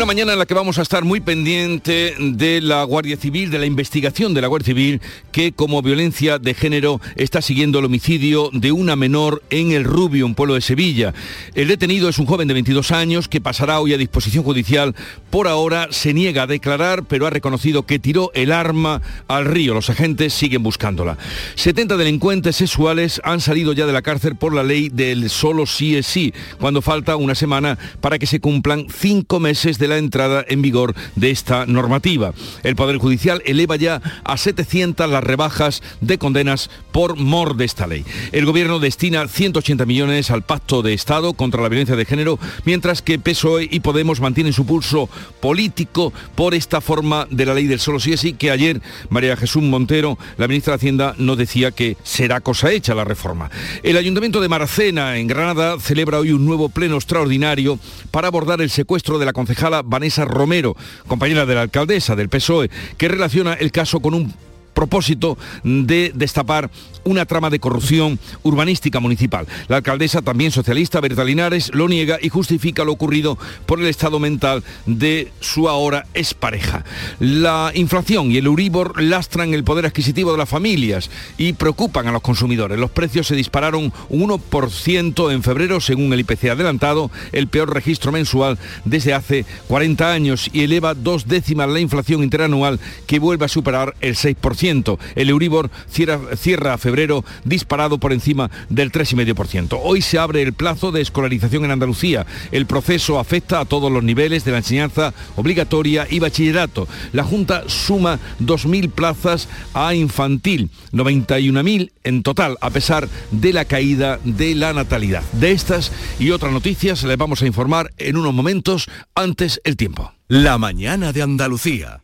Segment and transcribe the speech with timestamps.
[0.00, 3.58] Una mañana en la que vamos a estar muy pendiente de la Guardia Civil, de
[3.58, 8.48] la investigación de la Guardia Civil, que como violencia de género está siguiendo el homicidio
[8.54, 11.12] de una menor en el Rubio, un pueblo de Sevilla.
[11.54, 14.94] El detenido es un joven de 22 años que pasará hoy a disposición judicial.
[15.28, 19.74] Por ahora se niega a declarar, pero ha reconocido que tiró el arma al río.
[19.74, 21.18] Los agentes siguen buscándola.
[21.56, 25.94] 70 delincuentes sexuales han salido ya de la cárcel por la ley del solo sí
[25.94, 30.44] es sí, cuando falta una semana para que se cumplan cinco meses de la entrada
[30.48, 32.32] en vigor de esta normativa.
[32.62, 37.86] El Poder Judicial eleva ya a 700 las rebajas de condenas por mor de esta
[37.86, 38.04] ley.
[38.32, 43.02] El Gobierno destina 180 millones al Pacto de Estado contra la violencia de género, mientras
[43.02, 45.08] que PSOE y Podemos mantienen su pulso
[45.40, 49.36] político por esta forma de la ley del solo sí es sí, que ayer María
[49.36, 53.50] Jesús Montero, la ministra de Hacienda, nos decía que será cosa hecha la reforma.
[53.82, 57.78] El Ayuntamiento de Maracena, en Granada, celebra hoy un nuevo pleno extraordinario
[58.10, 62.70] para abordar el secuestro de la concejala Vanessa Romero, compañera de la alcaldesa del PSOE,
[62.96, 64.34] que relaciona el caso con un
[64.80, 66.70] propósito de destapar
[67.04, 69.46] una trama de corrupción urbanística municipal.
[69.68, 73.36] La alcaldesa, también socialista, Berta Linares, lo niega y justifica lo ocurrido
[73.66, 76.84] por el estado mental de su ahora expareja.
[77.18, 82.12] La inflación y el Uribor lastran el poder adquisitivo de las familias y preocupan a
[82.12, 82.78] los consumidores.
[82.78, 88.12] Los precios se dispararon un 1% en febrero, según el IPC adelantado, el peor registro
[88.12, 93.48] mensual desde hace 40 años y eleva dos décimas la inflación interanual que vuelve a
[93.48, 94.69] superar el 6%.
[95.14, 99.80] El Euribor cierra, cierra febrero disparado por encima del 3,5%.
[99.82, 102.26] Hoy se abre el plazo de escolarización en Andalucía.
[102.52, 106.86] El proceso afecta a todos los niveles de la enseñanza obligatoria y bachillerato.
[107.12, 114.18] La Junta suma 2.000 plazas a infantil, 91.000 en total, a pesar de la caída
[114.24, 115.22] de la natalidad.
[115.32, 120.12] De estas y otras noticias les vamos a informar en unos momentos antes el tiempo.
[120.28, 122.02] La mañana de Andalucía.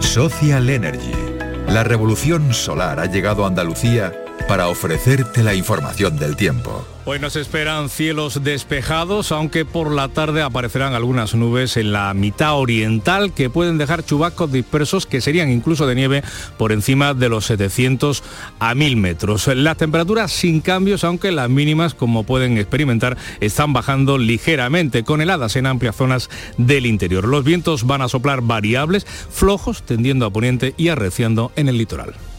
[0.00, 1.27] Social Energy.
[1.68, 4.14] La revolución solar ha llegado a Andalucía
[4.48, 6.84] para ofrecerte la información del tiempo.
[7.04, 12.54] Hoy nos esperan cielos despejados, aunque por la tarde aparecerán algunas nubes en la mitad
[12.54, 16.22] oriental que pueden dejar chubascos dispersos que serían incluso de nieve
[16.56, 18.22] por encima de los 700
[18.58, 19.46] a 1000 metros.
[19.48, 25.56] Las temperaturas sin cambios, aunque las mínimas, como pueden experimentar, están bajando ligeramente con heladas
[25.56, 27.28] en amplias zonas del interior.
[27.28, 32.14] Los vientos van a soplar variables, flojos, tendiendo a poniente y arreciando en el litoral.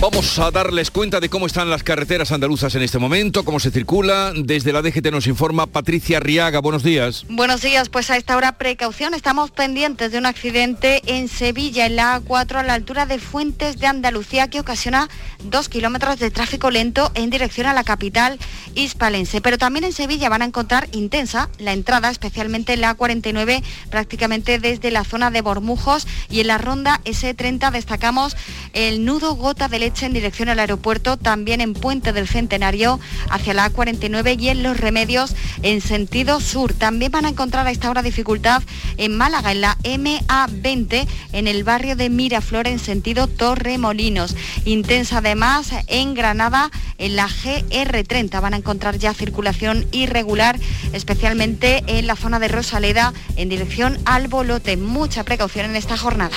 [0.00, 3.70] Vamos a darles cuenta de cómo están las carreteras andaluzas en este momento, cómo se
[3.70, 4.32] circula.
[4.34, 6.60] Desde la DGT nos informa Patricia Riaga.
[6.60, 7.26] Buenos días.
[7.28, 9.12] Buenos días, pues a esta hora precaución.
[9.12, 13.78] Estamos pendientes de un accidente en Sevilla, en la A4, a la altura de Fuentes
[13.78, 15.10] de Andalucía, que ocasiona
[15.44, 18.38] dos kilómetros de tráfico lento en dirección a la capital
[18.74, 19.42] hispalense.
[19.42, 24.58] Pero también en Sevilla van a encontrar intensa la entrada, especialmente en la A49, prácticamente
[24.58, 28.34] desde la zona de Bormujos y en la ronda S30 destacamos
[28.72, 33.54] el nudo gota de leche en dirección al aeropuerto, también en Puente del Centenario hacia
[33.54, 36.72] la A49 y en Los Remedios en sentido sur.
[36.72, 38.62] También van a encontrar a esta hora dificultad
[38.96, 44.36] en Málaga, en la MA20, en el barrio de Miraflor en sentido Torremolinos.
[44.64, 48.40] Intensa además en Granada, en la GR30.
[48.40, 50.58] Van a encontrar ya circulación irregular,
[50.92, 54.76] especialmente en la zona de Rosaleda en dirección al Bolote.
[54.76, 56.36] Mucha precaución en esta jornada.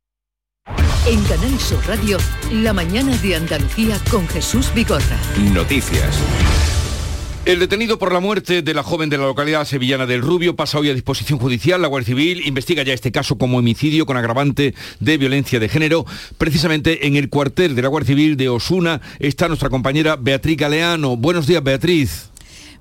[1.07, 2.19] En Canal Sur Radio,
[2.51, 5.17] la mañana de Andalucía con Jesús Vigorra.
[5.51, 6.15] Noticias.
[7.43, 10.77] El detenido por la muerte de la joven de la localidad sevillana del Rubio pasa
[10.77, 11.81] hoy a disposición judicial.
[11.81, 16.05] La Guardia Civil investiga ya este caso como homicidio con agravante de violencia de género.
[16.37, 21.17] Precisamente en el cuartel de la Guardia Civil de Osuna está nuestra compañera Beatriz Galeano.
[21.17, 22.30] Buenos días, Beatriz.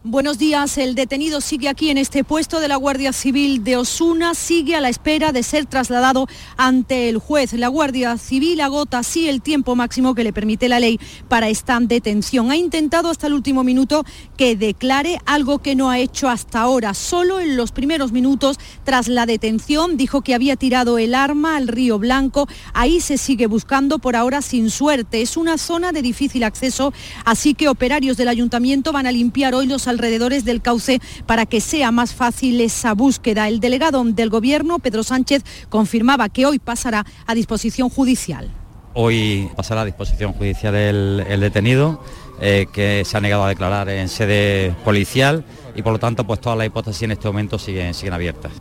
[0.02, 0.78] Buenos días.
[0.78, 4.34] El detenido sigue aquí en este puesto de la Guardia Civil de Osuna.
[4.34, 6.26] Sigue a la espera de ser trasladado
[6.56, 7.52] ante el juez.
[7.52, 10.98] La Guardia Civil agota así el tiempo máximo que le permite la ley
[11.28, 12.50] para esta detención.
[12.50, 14.06] Ha intentado hasta el último minuto
[14.38, 16.94] que declare algo que no ha hecho hasta ahora.
[16.94, 21.68] Solo en los primeros minutos tras la detención dijo que había tirado el arma al
[21.68, 22.48] río Blanco.
[22.72, 25.20] Ahí se sigue buscando por ahora sin suerte.
[25.20, 26.94] Es una zona de difícil acceso,
[27.26, 31.60] así que operarios del ayuntamiento van a limpiar hoy los alrededores del cauce para que
[31.60, 33.48] sea más fácil esa búsqueda.
[33.48, 38.50] El delegado del Gobierno, Pedro Sánchez, confirmaba que hoy pasará a disposición judicial.
[38.94, 42.02] Hoy pasará a disposición judicial el, detenido,
[42.40, 45.44] eh, que se ha negado a declarar en sede policial
[45.76, 48.52] y por lo tanto pues todas las hipótesis en este momento siguen, siguen abiertas.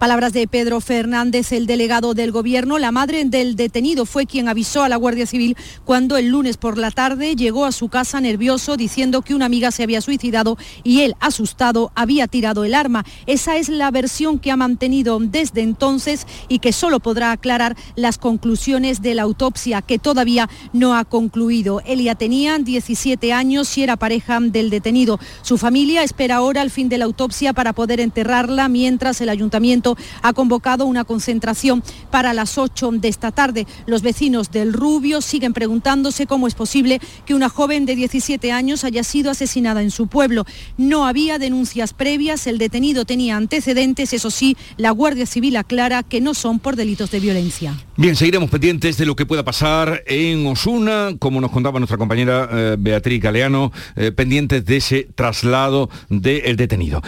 [0.00, 2.78] Palabras de Pedro Fernández, el delegado del Gobierno.
[2.78, 6.78] La madre del detenido fue quien avisó a la Guardia Civil cuando el lunes por
[6.78, 11.02] la tarde llegó a su casa nervioso diciendo que una amiga se había suicidado y
[11.02, 13.04] él, asustado, había tirado el arma.
[13.26, 18.16] Esa es la versión que ha mantenido desde entonces y que solo podrá aclarar las
[18.16, 21.82] conclusiones de la autopsia que todavía no ha concluido.
[21.84, 25.20] Elia tenía 17 años y era pareja del detenido.
[25.42, 29.89] Su familia espera ahora el fin de la autopsia para poder enterrarla mientras el ayuntamiento
[30.22, 33.66] ha convocado una concentración para las 8 de esta tarde.
[33.86, 38.84] Los vecinos del Rubio siguen preguntándose cómo es posible que una joven de 17 años
[38.84, 40.44] haya sido asesinada en su pueblo.
[40.76, 46.20] No había denuncias previas, el detenido tenía antecedentes, eso sí, la Guardia Civil aclara que
[46.20, 47.74] no son por delitos de violencia.
[47.96, 52.48] Bien, seguiremos pendientes de lo que pueda pasar en Osuna, como nos contaba nuestra compañera
[52.50, 57.02] eh, Beatriz Galeano, eh, pendientes de ese traslado del detenido.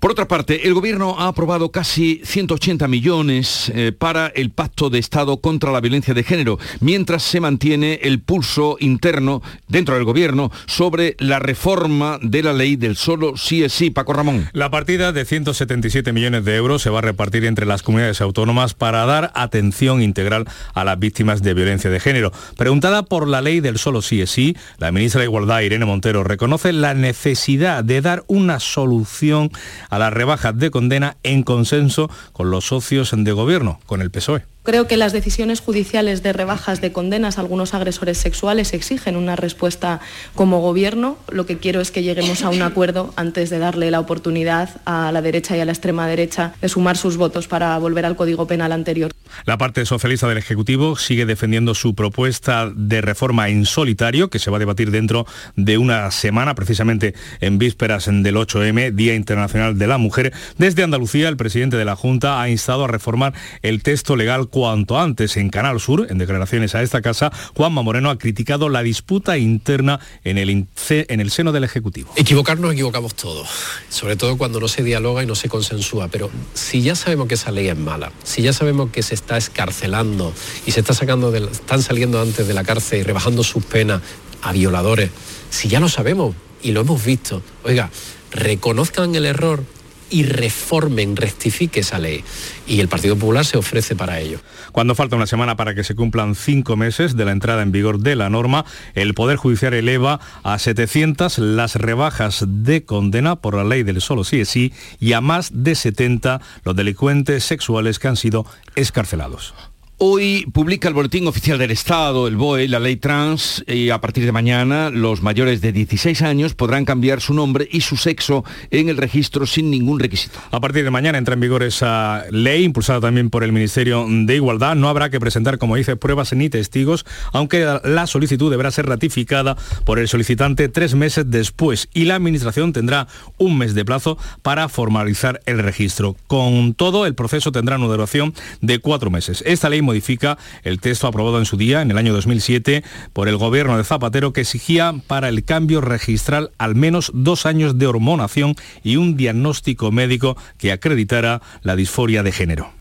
[0.00, 4.98] Por otra parte, el Gobierno ha aprobado casi 180 millones eh, para el Pacto de
[4.98, 10.52] Estado contra la Violencia de Género, mientras se mantiene el pulso interno dentro del Gobierno
[10.66, 13.88] sobre la reforma de la ley del solo sí es sí.
[13.90, 14.50] Paco Ramón.
[14.52, 18.74] La partida de 177 millones de euros se va a repartir entre las comunidades autónomas
[18.74, 20.44] para dar atención integral
[20.74, 22.30] a las víctimas de violencia de género.
[22.58, 26.24] Preguntada por la ley del solo sí es sí, la ministra de Igualdad, Irene Montero,
[26.24, 29.50] reconoce la necesidad de dar una solución
[29.88, 34.44] a las rebajas de condena en consenso con los socios de gobierno, con el PSOE.
[34.62, 39.34] Creo que las decisiones judiciales de rebajas de condenas a algunos agresores sexuales exigen una
[39.34, 40.00] respuesta
[40.34, 41.16] como gobierno.
[41.30, 45.10] Lo que quiero es que lleguemos a un acuerdo antes de darle la oportunidad a
[45.10, 48.46] la derecha y a la extrema derecha de sumar sus votos para volver al Código
[48.46, 49.10] Penal anterior.
[49.44, 54.50] La parte socialista del Ejecutivo sigue defendiendo su propuesta de reforma en solitario que se
[54.50, 55.26] va a debatir dentro
[55.56, 60.32] de una semana, precisamente en vísperas del 8M, Día Internacional de la Mujer.
[60.58, 63.32] Desde Andalucía, el presidente de la Junta ha instado a reformar
[63.62, 65.36] el texto legal cuanto antes.
[65.36, 70.00] En Canal Sur, en declaraciones a esta casa, Juanma Moreno ha criticado la disputa interna
[70.24, 72.12] en el, en el seno del Ejecutivo.
[72.16, 73.48] Equivocarnos equivocamos todos,
[73.88, 77.34] sobre todo cuando no se dialoga y no se consensúa, pero si ya sabemos que
[77.34, 80.32] esa ley es mala, si ya sabemos que se está escarcelando
[80.66, 84.02] y se está sacando están saliendo antes de la cárcel y rebajando sus penas
[84.42, 85.10] a violadores,
[85.50, 86.34] si ya lo sabemos
[86.64, 87.90] y lo hemos visto, oiga,
[88.32, 89.62] reconozcan el error,
[90.10, 92.24] y reformen, rectifique esa ley.
[92.66, 94.40] Y el Partido Popular se ofrece para ello.
[94.72, 98.00] Cuando falta una semana para que se cumplan cinco meses de la entrada en vigor
[98.00, 103.64] de la norma, el Poder Judicial eleva a 700 las rebajas de condena por la
[103.64, 108.08] ley del solo sí es sí y a más de 70 los delincuentes sexuales que
[108.08, 109.54] han sido escarcelados.
[110.00, 114.24] Hoy publica el Boletín Oficial del Estado, el BOE, la ley trans, y a partir
[114.24, 118.90] de mañana los mayores de 16 años podrán cambiar su nombre y su sexo en
[118.90, 120.38] el registro sin ningún requisito.
[120.52, 124.36] A partir de mañana entra en vigor esa ley, impulsada también por el Ministerio de
[124.36, 124.76] Igualdad.
[124.76, 129.56] No habrá que presentar, como dice, pruebas ni testigos, aunque la solicitud deberá ser ratificada
[129.84, 134.68] por el solicitante tres meses después y la Administración tendrá un mes de plazo para
[134.68, 136.14] formalizar el registro.
[136.28, 139.42] Con todo, el proceso tendrá una duración de cuatro meses.
[139.44, 143.38] Esta ley modifica el texto aprobado en su día, en el año 2007, por el
[143.38, 148.54] gobierno de Zapatero, que exigía para el cambio registral al menos dos años de hormonación
[148.84, 152.77] y un diagnóstico médico que acreditara la disforia de género.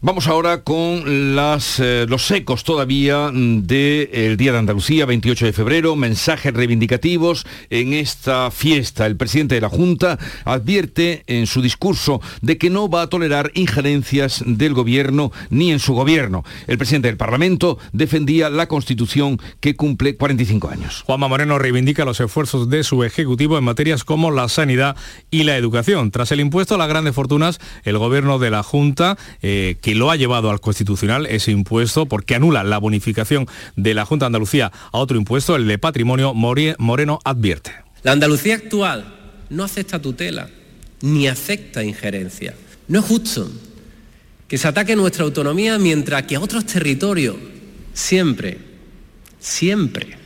[0.00, 6.54] Vamos ahora con eh, los ecos todavía del Día de Andalucía, 28 de febrero, mensajes
[6.54, 9.06] reivindicativos en esta fiesta.
[9.06, 13.50] El presidente de la Junta advierte en su discurso de que no va a tolerar
[13.54, 16.44] injerencias del gobierno ni en su gobierno.
[16.68, 21.02] El presidente del Parlamento defendía la Constitución que cumple 45 años.
[21.06, 24.94] Juanma Moreno reivindica los esfuerzos de su Ejecutivo en materias como la sanidad
[25.32, 26.12] y la educación.
[26.12, 30.10] Tras el impuesto a las grandes fortunas, el gobierno de la Junta, eh, que lo
[30.10, 34.72] ha llevado al Constitucional ese impuesto porque anula la bonificación de la Junta de Andalucía
[34.92, 37.72] a otro impuesto, el de patrimonio, Moreno advierte.
[38.02, 39.14] La Andalucía actual
[39.50, 40.48] no acepta tutela
[41.00, 42.54] ni acepta injerencia.
[42.88, 43.50] No es justo
[44.46, 47.36] que se ataque nuestra autonomía mientras que a otros territorios
[47.92, 48.58] siempre,
[49.38, 50.16] siempre,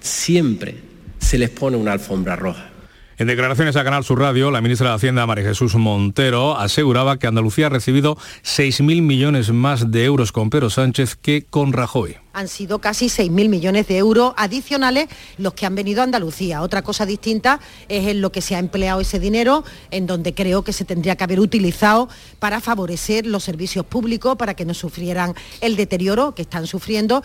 [0.00, 0.76] siempre
[1.18, 2.70] se les pone una alfombra roja.
[3.16, 7.28] En declaraciones a Canal Sur Radio, la ministra de Hacienda, María Jesús Montero, aseguraba que
[7.28, 12.48] Andalucía ha recibido 6.000 millones más de euros con Pedro Sánchez que con Rajoy han
[12.48, 16.60] sido casi 6.000 millones de euros adicionales los que han venido a Andalucía.
[16.60, 20.62] Otra cosa distinta es en lo que se ha empleado ese dinero, en donde creo
[20.62, 22.08] que se tendría que haber utilizado
[22.40, 27.22] para favorecer los servicios públicos, para que no sufrieran el deterioro que están sufriendo.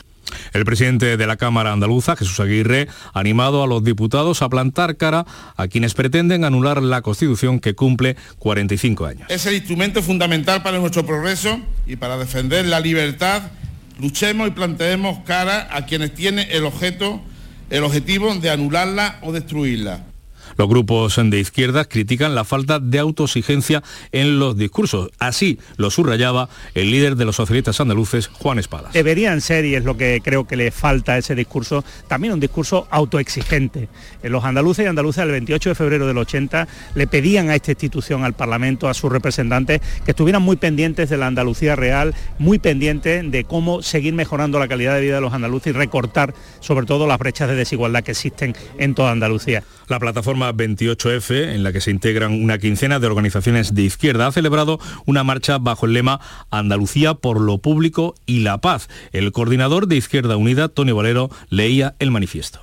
[0.53, 4.97] El presidente de la Cámara Andaluza, Jesús Aguirre, ha animado a los diputados a plantar
[4.97, 9.29] cara a quienes pretenden anular la Constitución que cumple 45 años.
[9.29, 13.43] Es el instrumento fundamental para nuestro progreso y para defender la libertad
[13.99, 17.21] luchemos y planteemos cara a quienes tienen el objeto,
[17.69, 20.08] el objetivo de anularla o destruirla.
[20.59, 25.09] Los grupos de izquierdas critican la falta de autoexigencia en los discursos.
[25.17, 28.91] Así lo subrayaba el líder de los socialistas andaluces, Juan Espadas.
[28.91, 32.41] Deberían ser, y es lo que creo que le falta a ese discurso, también un
[32.41, 33.87] discurso autoexigente.
[34.21, 38.25] Los andaluces y andaluzas el 28 de febrero del 80 le pedían a esta institución,
[38.25, 43.31] al Parlamento, a sus representantes, que estuvieran muy pendientes de la Andalucía real, muy pendientes
[43.31, 47.07] de cómo seguir mejorando la calidad de vida de los andaluces y recortar sobre todo
[47.07, 49.63] las brechas de desigualdad que existen en toda Andalucía.
[49.87, 54.31] La plataforma 28F, en la que se integran una quincena de organizaciones de izquierda, ha
[54.31, 56.19] celebrado una marcha bajo el lema
[56.51, 58.89] Andalucía por lo público y la paz.
[59.11, 62.59] El coordinador de Izquierda Unida, Tony Valero, leía el manifiesto.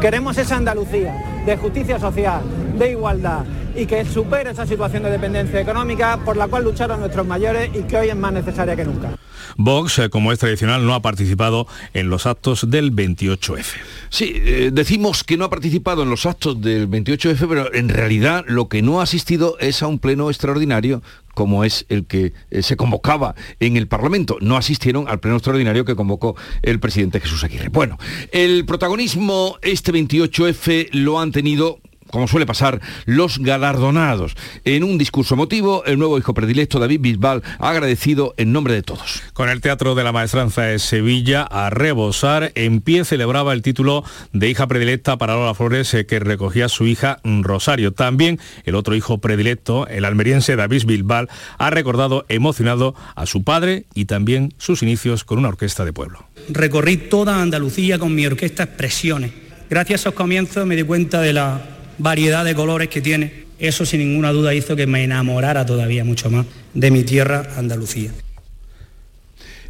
[0.00, 2.42] Queremos esa Andalucía de justicia social,
[2.78, 3.44] de igualdad
[3.76, 7.82] y que supere esa situación de dependencia económica por la cual lucharon nuestros mayores y
[7.82, 9.16] que hoy es más necesaria que nunca.
[9.56, 13.76] Vox, eh, como es tradicional, no ha participado en los actos del 28F.
[14.08, 18.44] Sí, eh, decimos que no ha participado en los actos del 28F, pero en realidad
[18.48, 21.02] lo que no ha asistido es a un pleno extraordinario
[21.34, 24.38] como es el que eh, se convocaba en el Parlamento.
[24.40, 27.68] No asistieron al pleno extraordinario que convocó el presidente Jesús Aguirre.
[27.68, 27.98] Bueno,
[28.32, 31.80] el protagonismo este 28F lo han tenido
[32.14, 34.36] como suele pasar, los galardonados.
[34.64, 38.82] En un discurso emotivo, el nuevo hijo predilecto David Bisbal ha agradecido en nombre de
[38.82, 39.20] todos.
[39.32, 44.04] Con el Teatro de la Maestranza de Sevilla a rebosar, en pie celebraba el título
[44.32, 47.92] de hija predilecta para Lola Flores eh, que recogía su hija Rosario.
[47.92, 51.28] También el otro hijo predilecto, el almeriense David Bisbal,
[51.58, 56.28] ha recordado emocionado a su padre y también sus inicios con una orquesta de pueblo.
[56.48, 59.32] Recorrí toda Andalucía con mi orquesta Expresiones.
[59.68, 63.86] Gracias a esos comienzos me di cuenta de la variedad de colores que tiene, eso
[63.86, 68.10] sin ninguna duda hizo que me enamorara todavía mucho más de mi tierra, Andalucía.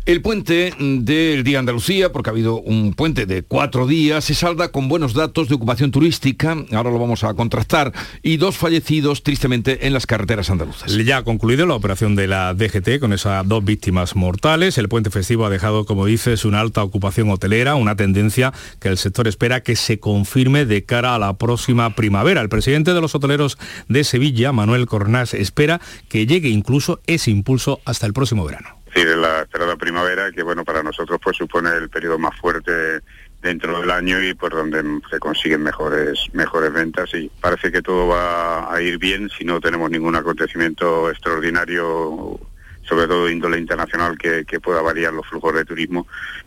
[0.06, 4.68] El puente del Día Andalucía, porque ha habido un puente de cuatro días, se salda
[4.68, 7.90] con buenos datos de ocupación turística, ahora lo vamos a contrastar,
[8.22, 10.94] y dos fallecidos tristemente en las carreteras andaluzas.
[10.94, 14.76] Ya ha concluido la operación de la DGT con esas dos víctimas mortales.
[14.76, 18.98] El puente festivo ha dejado, como dices, una alta ocupación hotelera, una tendencia que el
[18.98, 22.42] sector espera que se confirme de cara a la próxima primavera.
[22.42, 23.56] El presidente de los hoteleros
[23.88, 25.80] de Sevilla, Manuel Cornás, espera
[26.10, 30.64] que llegue incluso ese impulso hasta el próximo verano decir, la esperada primavera, que bueno,
[30.64, 33.00] para nosotros pues supone el periodo más fuerte
[33.42, 37.12] dentro del año y por donde se consiguen mejores mejores ventas.
[37.14, 42.40] Y parece que todo va a ir bien si no tenemos ningún acontecimiento extraordinario
[42.82, 46.06] sobre todo índole internacional que, pueda variar los flujos de turismo.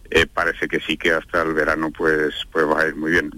[0.10, 3.32] Eh, parece que sí que hasta el verano pues pues va a ir muy bien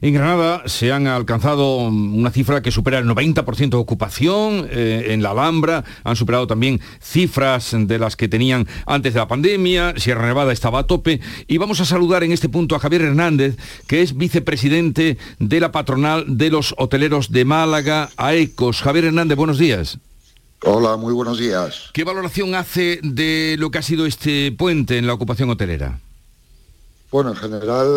[0.00, 5.22] en Granada se han alcanzado una cifra que supera el 90% de ocupación eh, en
[5.22, 10.26] la Alhambra, han superado también cifras de las que tenían antes de la pandemia, Sierra
[10.26, 14.02] Nevada estaba a tope y vamos a saludar en este punto a Javier Hernández, que
[14.02, 18.82] es vicepresidente de la patronal de los hoteleros de Málaga, AECOS.
[18.82, 19.98] Javier Hernández, buenos días.
[20.62, 21.90] Hola, muy buenos días.
[21.94, 26.00] ¿Qué valoración hace de lo que ha sido este puente en la ocupación hotelera?
[27.10, 27.88] Bueno, en general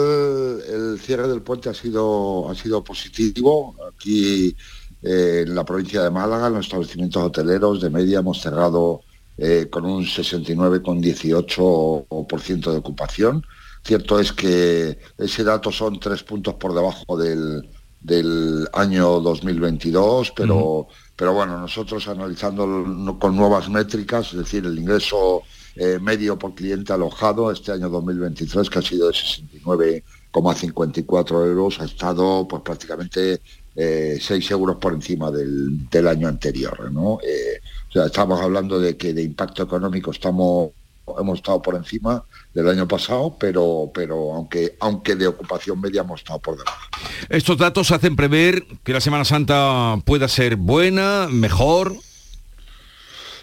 [0.67, 3.75] el cierre del puente ha sido, ha sido positivo.
[3.93, 4.55] Aquí
[5.03, 9.01] eh, en la provincia de Málaga, en los establecimientos hoteleros de media hemos cerrado
[9.37, 13.45] eh, con un 69,18% de ocupación.
[13.83, 20.87] Cierto es que ese dato son tres puntos por debajo del, del año 2022, pero,
[21.15, 25.43] pero bueno, nosotros analizando con nuevas métricas, es decir, el ingreso
[25.75, 31.85] eh, medio por cliente alojado este año 2023, que ha sido de 69,54 euros, ha
[31.85, 33.41] estado pues prácticamente
[33.75, 36.91] eh, 6 euros por encima del, año anterior.
[36.91, 37.17] ¿no?
[37.23, 37.59] Eh,
[37.93, 40.71] estamos hablando de que de impacto económico estamos
[41.19, 46.21] hemos estado por encima del año pasado, pero, pero aunque, aunque de ocupación media hemos
[46.21, 46.87] estado por debajo.
[47.29, 51.95] Estos datos hacen prever que la Semana Santa pueda ser buena, mejor.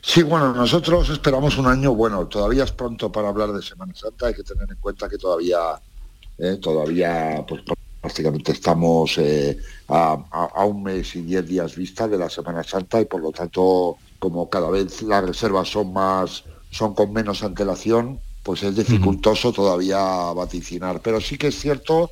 [0.02, 2.26] Sí, bueno, nosotros esperamos un año bueno.
[2.26, 4.28] Todavía es pronto para hablar de Semana Santa.
[4.28, 5.58] Hay que tener en cuenta que todavía,
[6.38, 7.62] eh, todavía, pues
[8.00, 13.00] prácticamente estamos eh, a, a, un mes y diez días vista de la Semana Santa
[13.00, 18.20] y por lo tanto, como cada vez las reservas son más son con menos antelación,
[18.42, 19.98] pues es dificultoso todavía
[20.32, 21.00] vaticinar.
[21.02, 22.10] Pero sí que es cierto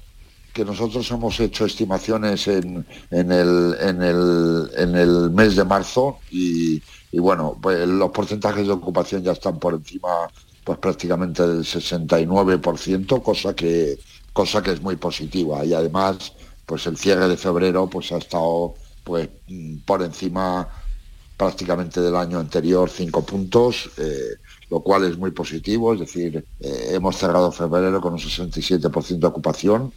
[0.52, 6.18] que nosotros hemos hecho estimaciones en, en, el, en, el, en el mes de marzo
[6.30, 10.28] y, bueno, pues los porcentajes de ocupación ya están por encima
[10.64, 13.98] pues prácticamente del 69%, cosa que,
[14.32, 15.64] cosa que es muy positiva.
[15.64, 16.34] Y además,
[16.66, 18.74] pues el cierre de febrero pues ha estado
[19.04, 19.28] pues
[19.86, 20.68] por encima
[21.38, 23.90] prácticamente del año anterior cinco puntos.
[23.96, 24.36] Eh,
[24.70, 29.26] lo cual es muy positivo, es decir, eh, hemos cerrado febrero con un 67% de
[29.26, 29.92] ocupación,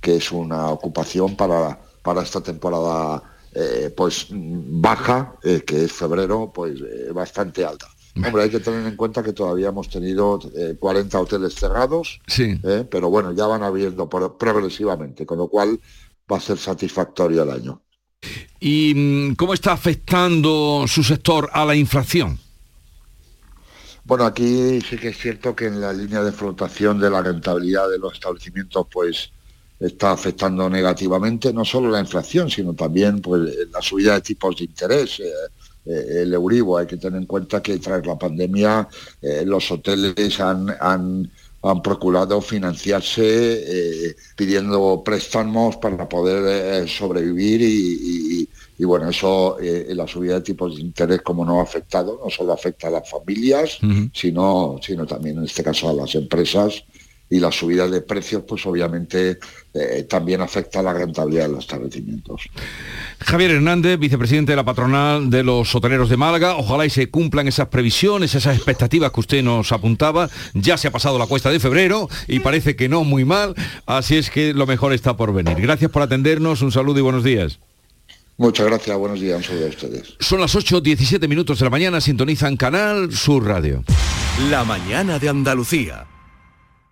[0.00, 3.22] que es una ocupación para, para esta temporada
[3.54, 6.80] eh, pues baja, eh, que es febrero, pues
[7.12, 7.88] bastante alta.
[8.16, 10.40] Hombre, hay que tener en cuenta que todavía hemos tenido
[10.78, 12.60] 40 hoteles cerrados, sí.
[12.90, 15.80] pero bueno, ya van abriendo progresivamente, con lo cual
[16.30, 17.82] va a ser satisfactorio el año.
[18.58, 22.38] ¿Y mm, cómo está afectando su sector a la inflación?
[24.04, 27.88] Bueno, aquí sí que es cierto que en la línea de flotación de la rentabilidad
[27.88, 29.30] de los establecimientos, pues
[29.80, 33.40] está afectando negativamente no solo la inflación, sino también pues
[33.72, 35.20] la subida de tipos de interés.
[35.20, 35.32] Eh,
[35.86, 38.86] eh, el Euribor, hay que tener en cuenta que tras la pandemia
[39.22, 41.30] eh, los hoteles han, han,
[41.62, 48.48] han procurado financiarse pidiendo préstamos para poder sobrevivir y,
[48.80, 52.30] y bueno, eso, eh, la subida de tipos de interés, como no ha afectado, no
[52.30, 53.78] solo afecta a las familias,
[54.14, 56.82] sino, sino también en este caso a las empresas.
[57.32, 59.38] Y la subida de precios, pues obviamente
[59.72, 62.42] eh, también afecta a la rentabilidad de los establecimientos.
[63.20, 66.56] Javier Hernández, vicepresidente de la patronal de los hoteleros de Málaga.
[66.56, 70.28] Ojalá y se cumplan esas previsiones, esas expectativas que usted nos apuntaba.
[70.54, 73.54] Ya se ha pasado la cuesta de febrero y parece que no muy mal.
[73.86, 75.56] Así es que lo mejor está por venir.
[75.60, 76.62] Gracias por atendernos.
[76.62, 77.60] Un saludo y buenos días.
[78.38, 80.14] Muchas gracias, buenos días, un saludo a ustedes.
[80.18, 83.84] Son las 8, 17 minutos de la mañana, sintonizan Canal Sur Radio.
[84.48, 86.06] La mañana de Andalucía.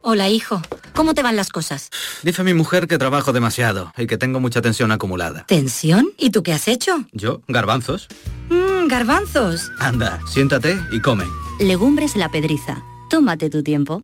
[0.00, 0.62] Hola, hijo.
[0.94, 1.90] ¿Cómo te van las cosas?
[2.22, 5.44] Dice mi mujer que trabajo demasiado y que tengo mucha tensión acumulada.
[5.46, 6.08] ¿Tensión?
[6.16, 7.04] ¿Y tú qué has hecho?
[7.12, 8.08] Yo, garbanzos.
[8.48, 9.70] Mmm, garbanzos.
[9.80, 11.24] Anda, siéntate y come.
[11.58, 12.82] Legumbres la pedriza.
[13.10, 14.02] Tómate tu tiempo.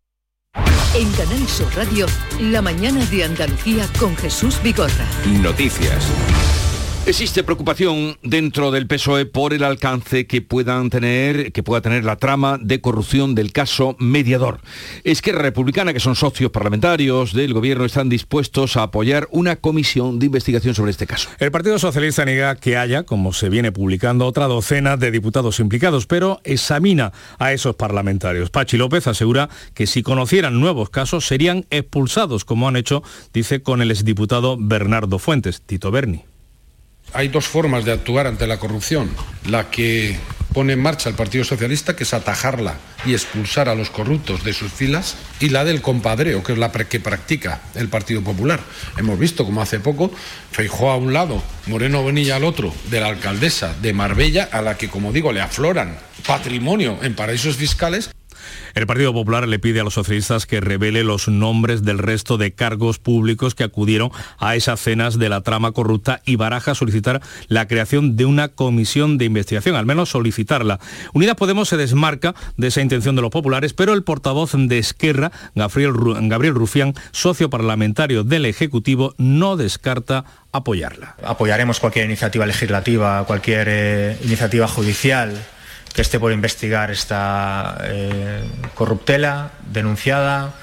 [0.97, 2.07] En Canal Sur Radio,
[2.41, 5.07] la mañana de Andalucía con Jesús Bigorra.
[5.27, 6.05] Noticias.
[7.07, 12.17] Existe preocupación dentro del PSOE por el alcance que puedan tener, que pueda tener la
[12.17, 14.61] trama de corrupción del caso mediador.
[15.05, 20.19] Es que Republicana, que son socios parlamentarios del gobierno, están dispuestos a apoyar una comisión
[20.19, 21.29] de investigación sobre este caso.
[21.39, 26.07] El Partido Socialista niega que haya, como se viene publicando, otra docena de diputados implicados,
[26.07, 28.49] pero examina a esos parlamentarios.
[28.49, 33.03] Pachi López asegura que si conocieran nuevos casos serían expulsados, como han hecho,
[33.35, 36.25] dice, con el exdiputado Bernardo Fuentes, Tito Berni.
[37.13, 39.11] Hay dos formas de actuar ante la corrupción.
[39.47, 40.17] La que
[40.53, 44.53] pone en marcha el Partido Socialista, que es atajarla y expulsar a los corruptos de
[44.53, 48.61] sus filas, y la del compadreo, que es la que practica el Partido Popular.
[48.97, 50.13] Hemos visto como hace poco
[50.53, 54.77] Feijó a un lado, Moreno Bonilla al otro, de la alcaldesa de Marbella, a la
[54.79, 58.11] que, como digo, le afloran patrimonio en paraísos fiscales.
[58.75, 62.53] El Partido Popular le pide a los socialistas que revele los nombres del resto de
[62.53, 67.69] cargos públicos que acudieron a esas cenas de la trama corrupta y baraja solicitar la
[67.69, 70.81] creación de una comisión de investigación, al menos solicitarla.
[71.13, 75.33] Unidas Podemos se desmarca de esa intención de los populares, pero el portavoz de Esquerra,
[75.55, 81.17] Gabriel, Rufián, socio parlamentario del Ejecutivo, no descarta apoyarla.
[81.23, 85.35] Apoyaremos cualquier iniciativa legislativa, cualquier eh, iniciativa judicial
[85.95, 88.43] que esté por investigar esta eh,
[88.75, 90.55] corruptela denunciada.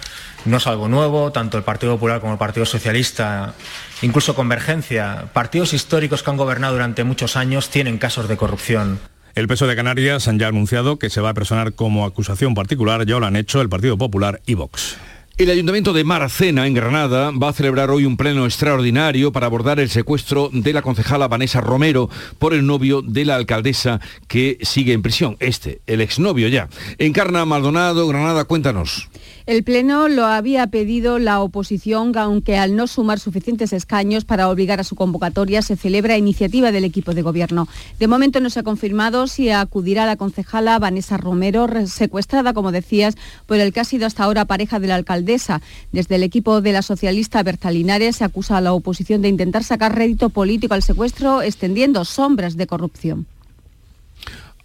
[0.44, 3.54] No es algo nuevo, tanto el Partido Popular como el Partido Socialista,
[4.02, 9.00] incluso Convergencia, partidos históricos que han gobernado durante muchos años, tienen casos de corrupción.
[9.34, 13.06] El peso de Canarias ya ha anunciado que se va a personar como acusación particular,
[13.06, 14.98] ya lo han hecho el Partido Popular y Vox.
[15.38, 19.80] El Ayuntamiento de Maracena, en Granada, va a celebrar hoy un pleno extraordinario para abordar
[19.80, 24.94] el secuestro de la concejala Vanessa Romero por el novio de la alcaldesa que sigue
[24.94, 26.70] en prisión, este, el exnovio ya.
[27.00, 29.10] Encarna Maldonado, Granada, cuéntanos.
[29.52, 34.80] El Pleno lo había pedido la oposición, aunque al no sumar suficientes escaños para obligar
[34.80, 37.68] a su convocatoria, se celebra iniciativa del equipo de gobierno.
[38.00, 43.18] De momento no se ha confirmado si acudirá la concejala Vanessa Romero, secuestrada, como decías,
[43.46, 45.62] por el que ha sido hasta ahora pareja de la alcaldesa.
[45.92, 49.66] Desde el equipo de la socialista Berta Linares se acusa a la oposición de intentar
[49.66, 53.28] sacar rédito político al secuestro, extendiendo sombras de corrupción.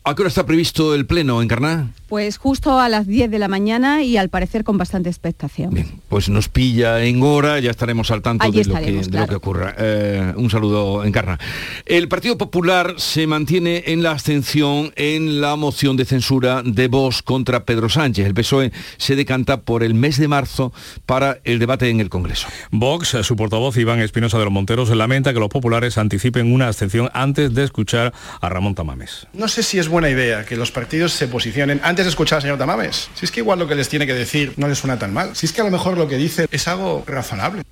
[0.09, 1.90] ¿A qué hora está previsto el pleno, Encarná?
[2.09, 5.75] Pues justo a las 10 de la mañana y al parecer con bastante expectación.
[5.75, 9.75] Bien, pues nos pilla en hora, ya estaremos al tanto de, lo que, ocurra.
[9.77, 11.40] Eh, un saludo, Encarna.
[11.87, 17.23] El Partido Popular se mantiene en la abstención en la moción de censura de Vox
[17.23, 18.27] contra Pedro Sánchez.
[18.27, 20.73] El PSOE se decanta por el mes de marzo
[21.05, 22.47] para el debate en el Congreso.
[22.71, 27.11] Vox, su portavoz Iván Espinosa de los Monteros, lamenta que los populares anticipen una abstención
[27.12, 29.27] antes de escuchar a Ramón Tamames.
[29.33, 32.43] No sé si es buena idea que los partidos se posicionen antes de escuchar al
[32.43, 33.09] señor Tamames.
[33.15, 35.35] Si es que igual lo que les tiene que decir no les suena tan mal.
[35.35, 37.63] Si es que a lo mejor lo que dice es algo razonable.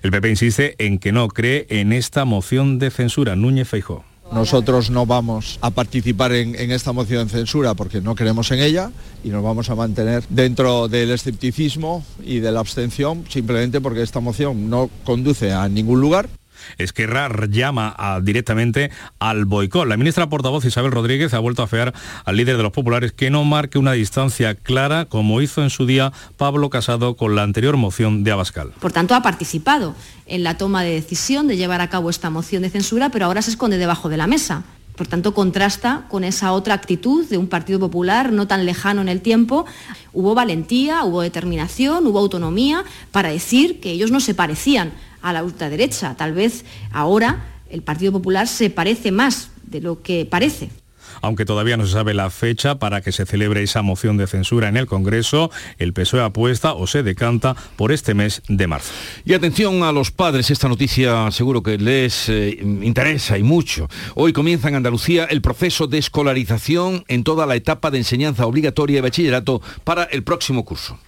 [0.00, 3.34] El PP insiste en que no cree en esta moción de censura.
[3.34, 4.04] Núñez Feijó.
[4.30, 8.60] Nosotros no vamos a participar en, en, esta moción de censura porque no creemos en
[8.60, 8.92] ella
[9.24, 14.20] y nos vamos a mantener dentro del escepticismo y de la abstención simplemente porque esta
[14.20, 16.28] moción no conduce a ningún lugar.
[16.78, 19.86] Esquerra llama directamente al boicot.
[19.86, 21.92] La ministra portavoz Isabel Rodríguez ha vuelto a fear
[22.24, 25.86] al líder de los populares que no marque una distancia clara como hizo en su
[25.86, 28.72] día Pablo Casado con la anterior moción de Abascal.
[28.80, 29.94] Por tanto, ha participado
[30.26, 33.42] en la toma de decisión de llevar a cabo esta moción de censura, pero ahora
[33.42, 34.64] se esconde debajo de la mesa.
[34.96, 39.08] Por tanto, contrasta con esa otra actitud de un Partido Popular no tan lejano en
[39.08, 39.64] el tiempo.
[40.12, 45.42] Hubo valentía, hubo determinación, hubo autonomía para decir que ellos no se parecían a la
[45.42, 46.14] ultraderecha.
[46.16, 50.70] Tal vez ahora el Partido Popular se parece más de lo que parece
[51.20, 54.68] aunque todavía no se sabe la fecha para que se celebre esa moción de censura
[54.68, 58.92] en el Congreso, el PSOE apuesta o se decanta por este mes de marzo.
[59.24, 63.88] Y atención a los padres, esta noticia seguro que les eh, interesa y mucho.
[64.14, 68.98] Hoy comienza en Andalucía el proceso de escolarización en toda la etapa de enseñanza obligatoria
[68.98, 70.98] y bachillerato para el próximo curso.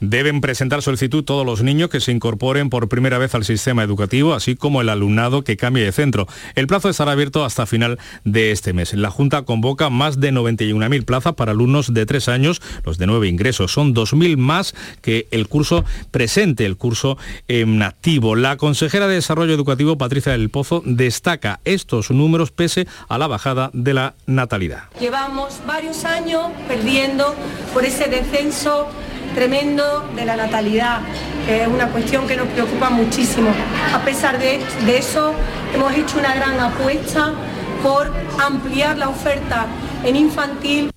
[0.00, 4.34] Deben presentar solicitud todos los niños que se incorporen por primera vez al sistema educativo,
[4.34, 6.26] así como el alumnado que cambie de centro.
[6.54, 8.94] El plazo estará abierto hasta final de este mes.
[8.94, 13.28] La Junta convoca más de 91.000 plazas para alumnos de tres años, los de nueve
[13.28, 13.72] ingresos.
[13.72, 17.16] Son 2.000 más que el curso presente, el curso
[17.48, 18.36] en activo.
[18.36, 23.70] La consejera de Desarrollo Educativo, Patricia del Pozo, destaca estos números pese a la bajada
[23.72, 24.84] de la natalidad.
[25.00, 27.34] Llevamos varios años perdiendo
[27.72, 28.88] por ese descenso
[29.34, 31.00] tremendo de la natalidad,
[31.48, 33.50] es una cuestión que nos preocupa muchísimo.
[33.92, 34.60] A pesar de
[34.96, 35.32] eso,
[35.74, 37.32] hemos hecho una gran apuesta
[37.82, 38.10] por
[38.42, 39.66] ampliar la oferta
[40.04, 40.90] en infantil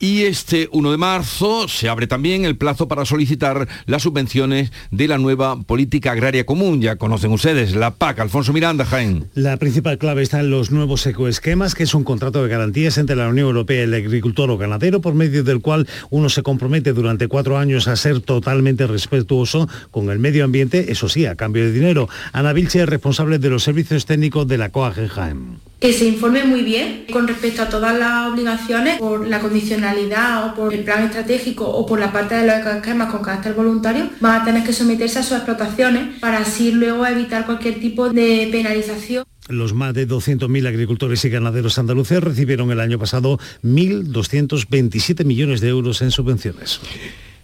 [0.00, 5.06] y este 1 de marzo se abre también el plazo para solicitar las subvenciones de
[5.06, 6.80] la nueva política agraria común.
[6.80, 8.20] Ya conocen ustedes, la PAC.
[8.20, 9.28] Alfonso Miranda, Jaén.
[9.34, 13.14] La principal clave está en los nuevos ecoesquemas, que es un contrato de garantías entre
[13.14, 16.94] la Unión Europea y el agricultor o ganadero, por medio del cual uno se compromete
[16.94, 21.64] durante cuatro años a ser totalmente respetuoso con el medio ambiente, eso sí, a cambio
[21.64, 22.08] de dinero.
[22.32, 26.44] Ana Vilche es responsable de los servicios técnicos de la COAG Jaén que se informe
[26.44, 31.04] muy bien con respecto a todas las obligaciones por la condicionalidad o por el plan
[31.04, 34.74] estratégico o por la parte de los esquemas con carácter voluntario, van a tener que
[34.74, 39.24] someterse a sus explotaciones para así luego evitar cualquier tipo de penalización.
[39.48, 45.68] Los más de 200.000 agricultores y ganaderos andaluces recibieron el año pasado 1.227 millones de
[45.68, 46.80] euros en subvenciones.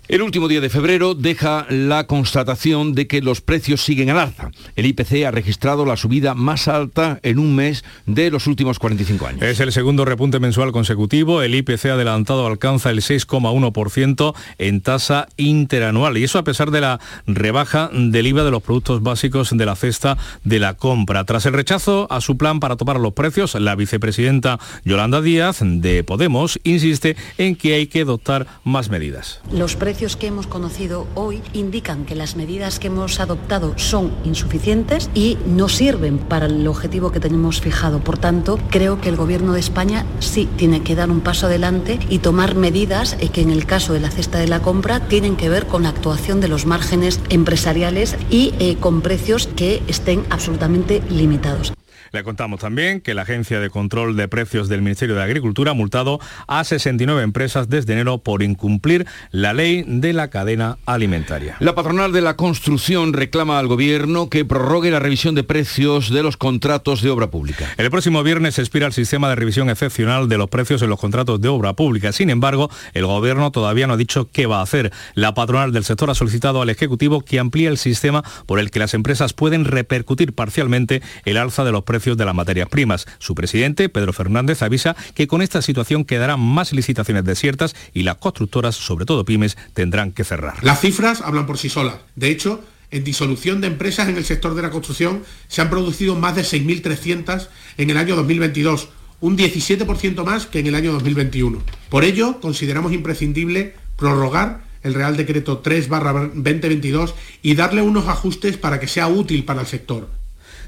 [0.08, 4.52] El último día de febrero deja la constatación de que los precios siguen al alza.
[4.76, 9.26] El IPC ha registrado la subida más alta en un mes de los últimos 45
[9.26, 9.42] años.
[9.42, 11.42] Es el segundo repunte mensual consecutivo.
[11.42, 16.16] El IPC adelantado alcanza el 6,1% en tasa interanual.
[16.18, 19.74] Y eso a pesar de la rebaja del IVA de los productos básicos de la
[19.74, 21.24] cesta de la compra.
[21.24, 26.04] Tras el rechazo a su plan para tomar los precios, la vicepresidenta Yolanda Díaz de
[26.04, 29.40] Podemos insiste en que hay que adoptar más medidas.
[29.50, 35.08] Los precios que hemos conocido hoy indican que las medidas que hemos adoptado son insuficientes
[35.14, 38.00] y no sirven para el objetivo que tenemos fijado.
[38.00, 41.98] Por tanto, creo que el Gobierno de España sí tiene que dar un paso adelante
[42.10, 45.48] y tomar medidas que en el caso de la cesta de la compra tienen que
[45.48, 51.02] ver con la actuación de los márgenes empresariales y eh, con precios que estén absolutamente
[51.08, 51.75] limitados.
[52.16, 55.74] Le contamos también que la Agencia de Control de Precios del Ministerio de Agricultura ha
[55.74, 61.56] multado a 69 empresas desde enero por incumplir la ley de la cadena alimentaria.
[61.60, 66.22] La patronal de la construcción reclama al gobierno que prorrogue la revisión de precios de
[66.22, 67.68] los contratos de obra pública.
[67.76, 71.42] El próximo viernes expira el sistema de revisión excepcional de los precios en los contratos
[71.42, 72.12] de obra pública.
[72.12, 74.90] Sin embargo, el gobierno todavía no ha dicho qué va a hacer.
[75.12, 78.78] La patronal del sector ha solicitado al Ejecutivo que amplíe el sistema por el que
[78.78, 83.06] las empresas pueden repercutir parcialmente el alza de los precios de las materias primas.
[83.18, 88.16] Su presidente, Pedro Fernández, avisa que con esta situación quedarán más licitaciones desiertas y las
[88.16, 90.62] constructoras, sobre todo pymes, tendrán que cerrar.
[90.62, 91.96] Las cifras hablan por sí solas.
[92.14, 96.14] De hecho, en disolución de empresas en el sector de la construcción se han producido
[96.14, 98.88] más de 6.300 en el año 2022,
[99.20, 101.60] un 17% más que en el año 2021.
[101.88, 108.86] Por ello, consideramos imprescindible prorrogar el Real Decreto 3-2022 y darle unos ajustes para que
[108.86, 110.08] sea útil para el sector.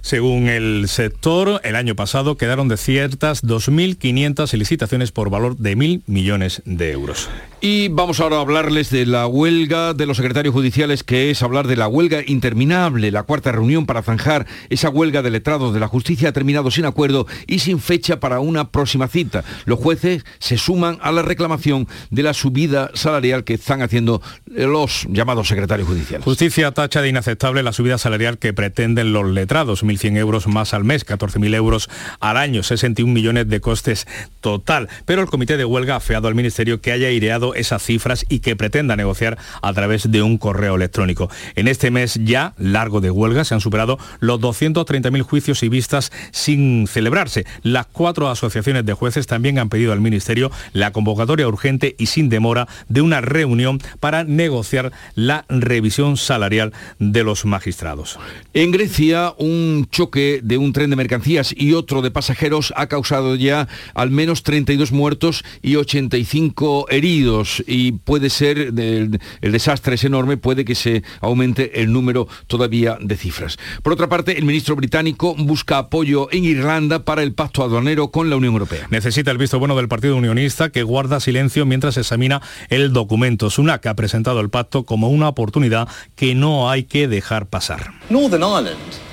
[0.08, 6.62] Según el sector, el año pasado quedaron desiertas 2.500 licitaciones por valor de 1.000 millones
[6.64, 7.28] de euros.
[7.60, 11.66] Y vamos ahora a hablarles de la huelga de los secretarios judiciales, que es hablar
[11.66, 13.10] de la huelga interminable.
[13.10, 16.84] La cuarta reunión para zanjar esa huelga de letrados de la justicia ha terminado sin
[16.84, 19.42] acuerdo y sin fecha para una próxima cita.
[19.64, 25.08] Los jueces se suman a la reclamación de la subida salarial que están haciendo los
[25.10, 26.24] llamados secretarios judiciales.
[26.24, 29.82] Justicia tacha de inaceptable la subida salarial que pretenden los letrados.
[29.82, 31.90] 1.100 euros más al mes, 14.000 euros
[32.20, 34.06] al año, 61 millones de costes
[34.40, 34.88] total.
[35.06, 37.10] Pero el comité de huelga ha feado al Ministerio que haya
[37.54, 41.30] esas cifras y que pretenda negociar a través de un correo electrónico.
[41.54, 46.12] En este mes ya largo de huelga se han superado los 230.000 juicios y vistas
[46.30, 47.46] sin celebrarse.
[47.62, 52.28] Las cuatro asociaciones de jueces también han pedido al Ministerio la convocatoria urgente y sin
[52.28, 58.18] demora de una reunión para negociar la revisión salarial de los magistrados.
[58.54, 63.34] En Grecia, un choque de un tren de mercancías y otro de pasajeros ha causado
[63.34, 70.04] ya al menos 32 muertos y 85 heridos y puede ser, el, el desastre es
[70.04, 73.58] enorme, puede que se aumente el número todavía de cifras.
[73.82, 78.30] Por otra parte, el ministro británico busca apoyo en Irlanda para el pacto aduanero con
[78.30, 78.86] la Unión Europea.
[78.90, 83.50] Necesita el visto bueno del Partido Unionista que guarda silencio mientras examina el documento.
[83.50, 87.92] Sunak ha presentado el pacto como una oportunidad que no hay que dejar pasar.
[88.10, 89.07] Northern Ireland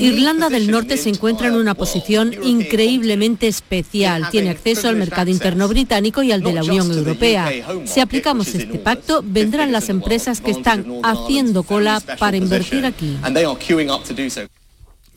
[0.00, 4.28] Irlanda del Norte se encuentra en una posición increíblemente especial.
[4.30, 7.50] Tiene acceso al mercado interno británico y al de la Unión Europea.
[7.84, 13.16] Si aplicamos este pacto, vendrán las empresas que están haciendo cola para invertir aquí.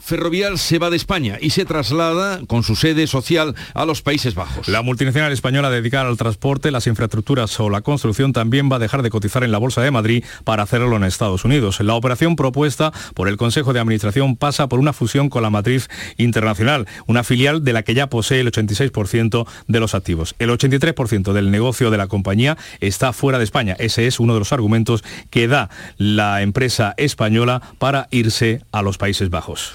[0.08, 4.36] Ferrovial se va de España y se traslada con su sede social a los Países
[4.36, 4.70] Bajos.
[4.70, 9.02] La multinacional española dedicada al transporte, las infraestructuras o la construcción también va a dejar
[9.02, 11.82] de cotizar en la Bolsa de Madrid para hacerlo en Estados Unidos.
[11.82, 15.90] La operación propuesta por el Consejo de Administración pasa por una fusión con la matriz
[16.16, 20.36] internacional, una filial de la que ya posee el 86% de los activos.
[20.40, 23.76] El 83% del negocio de la compañía está fuera de España.
[23.78, 28.98] Ese es uno de los argumentos que da la empresa española para irse a los
[28.98, 29.74] Países Bajos.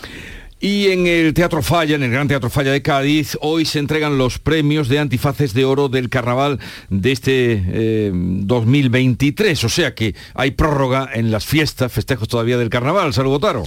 [0.65, 4.17] Y en el Teatro Falla, en el Gran Teatro Falla de Cádiz, hoy se entregan
[4.17, 9.65] los premios de antifaces de oro del carnaval de este eh, 2023.
[9.65, 13.13] O sea que hay prórroga en las fiestas, festejos todavía del carnaval.
[13.13, 13.65] Salud, Taro.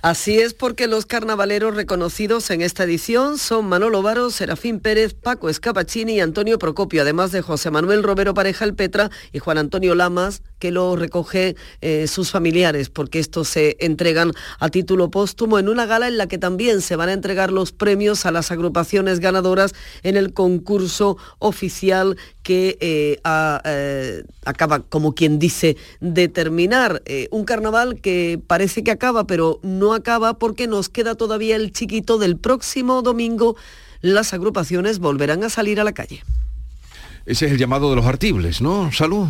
[0.00, 5.50] Así es porque los carnavaleros reconocidos en esta edición son Manolo Varo, Serafín Pérez, Paco
[5.50, 9.94] Escapachini y Antonio Procopio, además de José Manuel Romero Pareja el Petra y Juan Antonio
[9.94, 15.68] Lamas, que lo recoge eh, sus familiares, porque estos se entregan a título póstumo en
[15.68, 19.18] una gala en la que también se van a entregar los premios a las agrupaciones
[19.18, 23.20] ganadoras en el concurso oficial que eh,
[23.64, 27.02] eh, acaba, como quien dice, de terminar.
[27.30, 32.18] Un carnaval que parece que acaba, pero no acaba porque nos queda todavía el chiquito
[32.18, 33.56] del próximo domingo.
[34.02, 36.22] Las agrupaciones volverán a salir a la calle.
[37.30, 38.90] Ese es el llamado de los artibles, ¿no?
[38.90, 39.28] Salud.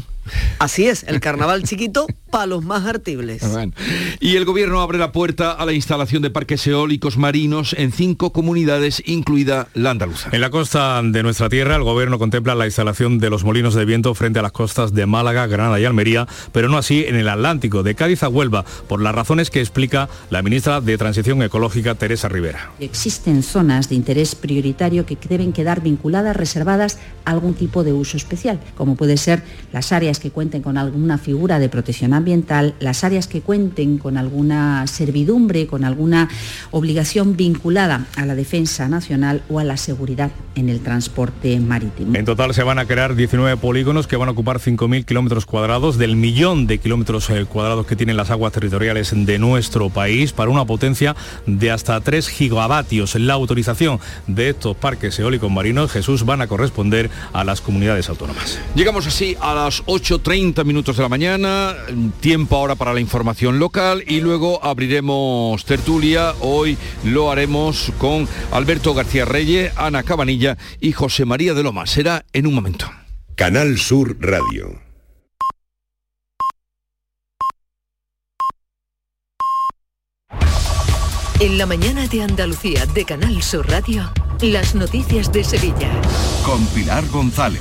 [0.58, 3.42] Así es, el carnaval chiquito para los más artibles.
[3.50, 3.72] Bueno.
[4.20, 8.32] Y el gobierno abre la puerta a la instalación de parques eólicos marinos en cinco
[8.32, 10.28] comunidades, incluida la andaluza.
[10.32, 13.84] En la costa de nuestra tierra, el gobierno contempla la instalación de los molinos de
[13.84, 17.28] viento frente a las costas de Málaga, Granada y Almería, pero no así en el
[17.28, 21.94] Atlántico, de Cádiz a Huelva, por las razones que explica la ministra de Transición Ecológica,
[21.96, 22.70] Teresa Rivera.
[22.78, 28.16] Existen zonas de interés prioritario que deben quedar vinculadas, reservadas a algún tipo de uso
[28.16, 33.04] especial, como puede ser las áreas que cuenten con alguna figura de protección ambiental, las
[33.04, 36.28] áreas que cuenten con alguna servidumbre, con alguna
[36.70, 42.14] obligación vinculada a la defensa nacional o a la seguridad en el transporte marítimo.
[42.14, 45.98] En total se van a crear 19 polígonos que van a ocupar 5.000 kilómetros cuadrados
[45.98, 50.50] del millón de kilómetros eh, cuadrados que tienen las aguas territoriales de nuestro país para
[50.50, 53.14] una potencia de hasta 3 gigavatios.
[53.14, 58.58] La autorización de estos parques eólicos marinos, Jesús, van a corresponder a las comunidades autónomas.
[58.74, 61.76] Llegamos así a las 8.30 minutos de la mañana,
[62.18, 66.34] tiempo ahora para la información local y luego abriremos tertulia.
[66.40, 71.86] Hoy lo haremos con Alberto García Reyes, Ana Cabanilla y José María de Loma.
[71.86, 72.90] Será en un momento.
[73.36, 74.80] Canal Sur Radio.
[81.38, 85.90] En la mañana de Andalucía de Canal Sur Radio, las noticias de Sevilla.
[86.44, 87.60] Con Pilar González.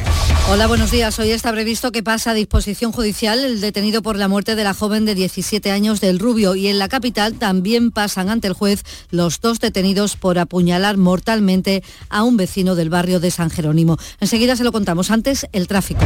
[0.50, 1.20] Hola, buenos días.
[1.20, 4.74] Hoy está previsto que pasa a disposición judicial el detenido por la muerte de la
[4.74, 8.84] joven de 17 años del Rubio y en la capital también pasan ante el juez
[9.12, 13.98] los dos detenidos por apuñalar mortalmente a un vecino del barrio de San Jerónimo.
[14.22, 15.12] Enseguida se lo contamos.
[15.12, 16.06] Antes, el tráfico.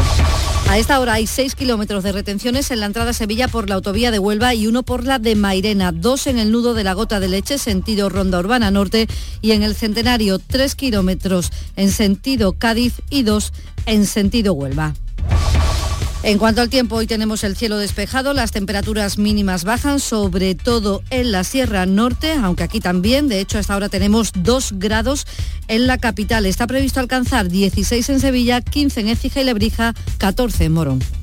[0.69, 3.75] A esta hora hay 6 kilómetros de retenciones en la entrada a Sevilla por la
[3.75, 6.93] autovía de Huelva y uno por la de Mairena, dos en el nudo de la
[6.93, 9.07] Gota de Leche, sentido Ronda Urbana Norte,
[9.41, 13.51] y en el Centenario, 3 kilómetros en sentido Cádiz y dos
[13.85, 14.93] en sentido Huelva.
[16.23, 21.03] En cuanto al tiempo, hoy tenemos el cielo despejado, las temperaturas mínimas bajan, sobre todo
[21.09, 25.27] en la Sierra Norte, aunque aquí también, de hecho, hasta ahora tenemos 2 grados
[25.67, 26.45] en la capital.
[26.45, 31.22] Está previsto alcanzar 16 en Sevilla, 15 en Écija y Lebrija, 14 en Morón.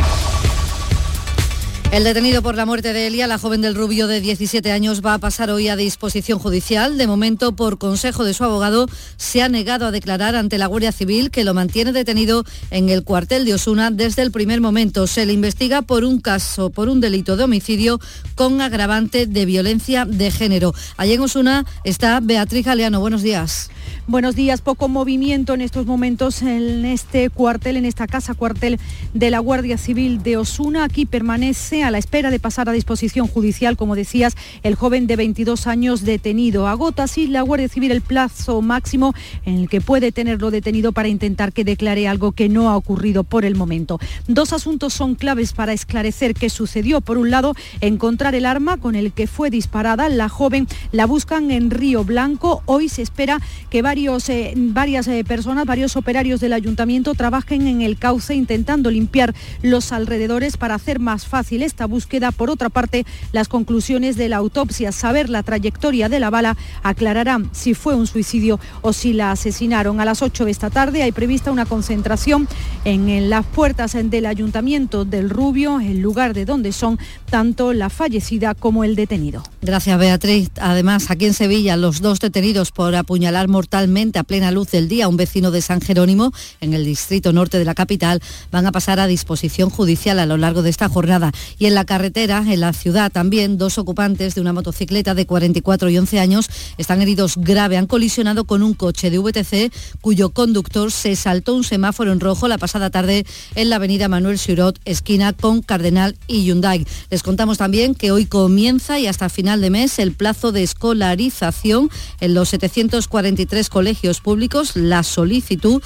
[1.91, 5.15] El detenido por la muerte de Elia, la joven del Rubio de 17 años, va
[5.15, 6.97] a pasar hoy a disposición judicial.
[6.97, 10.93] De momento, por consejo de su abogado, se ha negado a declarar ante la Guardia
[10.93, 15.05] Civil que lo mantiene detenido en el cuartel de Osuna desde el primer momento.
[15.05, 17.99] Se le investiga por un caso, por un delito de homicidio
[18.35, 20.73] con agravante de violencia de género.
[20.95, 23.01] Allí en Osuna está Beatriz Galeano.
[23.01, 23.69] Buenos días.
[24.07, 24.61] Buenos días.
[24.61, 28.79] Poco movimiento en estos momentos en este cuartel, en esta casa cuartel
[29.13, 30.83] de la Guardia Civil de Osuna.
[30.83, 35.15] Aquí permanece a la espera de pasar a disposición judicial, como decías, el joven de
[35.15, 36.67] 22 años detenido.
[36.67, 39.13] Agota así la Guardia Civil el plazo máximo
[39.45, 43.23] en el que puede tenerlo detenido para intentar que declare algo que no ha ocurrido
[43.23, 43.99] por el momento.
[44.27, 47.01] Dos asuntos son claves para esclarecer qué sucedió.
[47.01, 50.09] Por un lado, encontrar el arma con el que fue disparada.
[50.09, 52.63] La joven la buscan en Río Blanco.
[52.65, 57.81] Hoy se espera que varios, eh, varias eh, personas, varios operarios del ayuntamiento trabajen en
[57.81, 62.31] el cauce intentando limpiar los alrededores para hacer más fácil esta búsqueda.
[62.31, 67.49] Por otra parte, las conclusiones de la autopsia, saber la trayectoria de la bala, aclararán
[67.51, 69.99] si fue un suicidio o si la asesinaron.
[69.99, 72.47] A las 8 de esta tarde hay prevista una concentración
[72.85, 77.89] en, en las puertas del ayuntamiento del Rubio, el lugar de donde son tanto la
[77.89, 79.43] fallecida como el detenido.
[79.63, 80.49] Gracias, Beatriz.
[80.59, 85.05] Además, aquí en Sevilla, los dos detenidos por apuñalar mortalmente a plena luz del día
[85.05, 88.71] a un vecino de San Jerónimo, en el distrito norte de la capital, van a
[88.71, 91.31] pasar a disposición judicial a lo largo de esta jornada.
[91.59, 95.91] Y en la carretera, en la ciudad también, dos ocupantes de una motocicleta de 44
[95.91, 97.77] y 11 años están heridos grave.
[97.77, 99.71] Han colisionado con un coche de VTC
[100.01, 104.39] cuyo conductor se saltó un semáforo en rojo la pasada tarde en la avenida Manuel
[104.39, 106.87] Surot, esquina con Cardenal y Hyundai.
[107.11, 111.89] Les contamos también que hoy comienza y hasta final de mes el plazo de escolarización
[112.19, 114.75] en los 743 colegios públicos.
[114.75, 115.81] La solicitud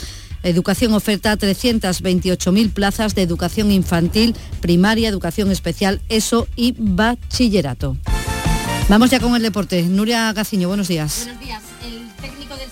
[0.46, 7.98] Educación oferta 328.000 plazas de educación infantil, primaria, educación especial, ESO y bachillerato.
[8.88, 9.82] Vamos ya con el deporte.
[9.82, 11.24] Nuria Gaciño, buenos días.
[11.26, 11.64] Buenos días.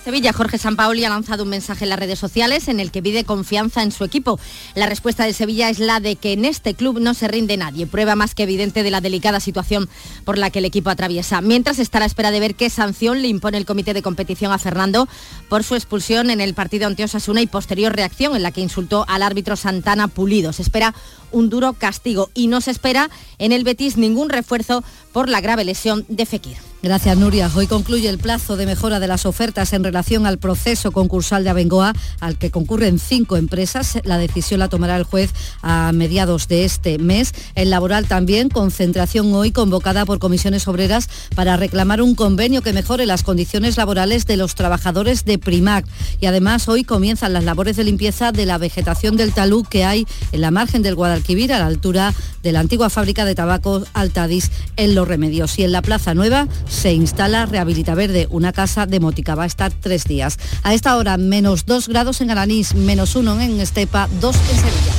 [0.04, 3.24] Sevilla, Jorge Sampaoli ha lanzado un mensaje en las redes sociales en el que pide
[3.24, 4.38] confianza en su equipo.
[4.74, 7.86] La respuesta de Sevilla es la de que en este club no se rinde nadie,
[7.86, 9.88] prueba más que evidente de la delicada situación
[10.26, 11.40] por la que el equipo atraviesa.
[11.40, 14.52] Mientras está a la espera de ver qué sanción le impone el comité de competición
[14.52, 15.08] a Fernando
[15.48, 19.06] por su expulsión en el partido ante Osasuna y posterior reacción en la que insultó
[19.08, 20.52] al árbitro Santana Pulido.
[20.52, 20.94] Se espera
[21.32, 24.84] un duro castigo y no se espera en el Betis ningún refuerzo
[25.14, 26.73] por la grave lesión de Fekir.
[26.84, 27.50] Gracias, Nuria.
[27.54, 31.48] Hoy concluye el plazo de mejora de las ofertas en relación al proceso concursal de
[31.48, 34.00] Abengoa, al que concurren cinco empresas.
[34.04, 35.30] La decisión la tomará el juez
[35.62, 37.32] a mediados de este mes.
[37.54, 43.06] El laboral también, concentración hoy convocada por comisiones obreras para reclamar un convenio que mejore
[43.06, 45.86] las condiciones laborales de los trabajadores de Primac.
[46.20, 50.06] Y además hoy comienzan las labores de limpieza de la vegetación del talud que hay
[50.32, 52.12] en la margen del Guadalquivir, a la altura
[52.42, 55.58] de la antigua fábrica de tabaco Altadis en Los Remedios.
[55.58, 59.34] Y en la Plaza Nueva se instala Rehabilita Verde, una casa de mótica.
[59.34, 60.38] Va a estar tres días.
[60.62, 64.92] A esta hora, menos dos grados en Aranís, menos uno en Estepa, dos en Sevilla.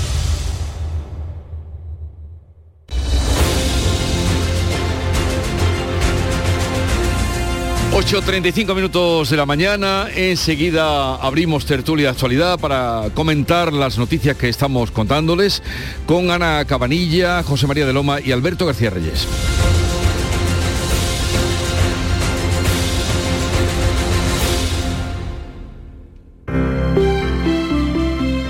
[7.95, 14.49] 8.35 minutos de la mañana, enseguida abrimos tertulia de actualidad para comentar las noticias que
[14.49, 15.63] estamos contándoles
[16.05, 19.25] con Ana Cabanilla, José María de Loma y Alberto García Reyes.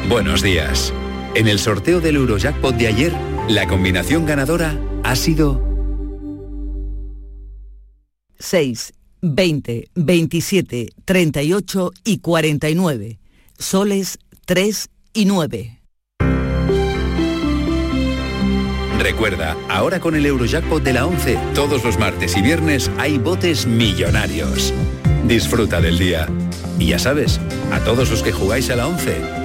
[0.07, 0.93] Buenos días.
[1.33, 3.11] En el sorteo del Eurojackpot de ayer,
[3.49, 5.63] la combinación ganadora ha sido
[8.37, 13.19] 6, 20, 27, 38 y 49.
[13.57, 15.81] Soles 3 y 9.
[18.99, 23.65] Recuerda, ahora con el Eurojackpot de la 11, todos los martes y viernes hay botes
[23.65, 24.71] millonarios.
[25.27, 26.27] Disfruta del día.
[26.77, 27.39] Y ya sabes,
[27.71, 29.44] a todos los que jugáis a la 11,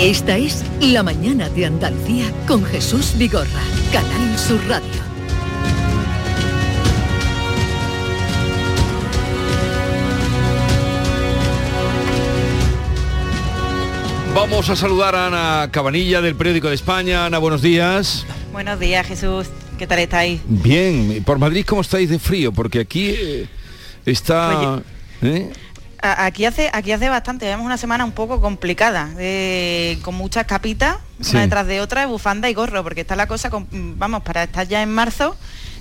[0.00, 4.86] Esta es La Mañana de Andalucía con Jesús Vigorra, Canal Sur Radio.
[14.34, 17.24] Vamos a saludar a Ana Cabanilla del Periódico de España.
[17.24, 18.26] Ana, buenos días.
[18.52, 19.46] Buenos días, Jesús.
[19.78, 20.42] ¿Qué tal estáis?
[20.46, 21.22] Bien.
[21.24, 22.52] ¿Por Madrid cómo estáis de frío?
[22.52, 23.48] Porque aquí eh,
[24.04, 24.82] está...
[25.22, 25.50] ¿eh?
[26.12, 30.98] Aquí hace, aquí hace bastante, llevamos una semana un poco complicada, eh, con muchas capitas,
[31.20, 31.30] Sí.
[31.32, 33.66] una detrás de otra, bufanda y gorro, porque está la cosa, con-
[33.98, 35.34] vamos, para estar ya en marzo,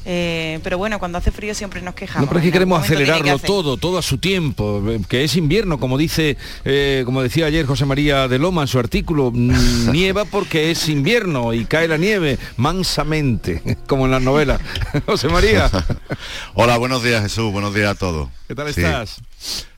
[0.08, 2.22] eh, pero bueno, cuando hace frío siempre nos quejamos.
[2.22, 5.36] No, pero es que queremos que acelerarlo todo, todo a su tiempo, eh, que es
[5.36, 9.92] invierno, como dice, eh, como decía ayer José María de Loma en su artículo, mm,
[9.92, 14.62] nieva porque es invierno y cae la nieve mansamente, como en las novelas.
[15.06, 15.70] José María.
[16.54, 18.30] Hola, buenos días Jesús, buenos días a todos.
[18.48, 18.82] ¿Qué tal Sí.
[18.82, 19.18] estás?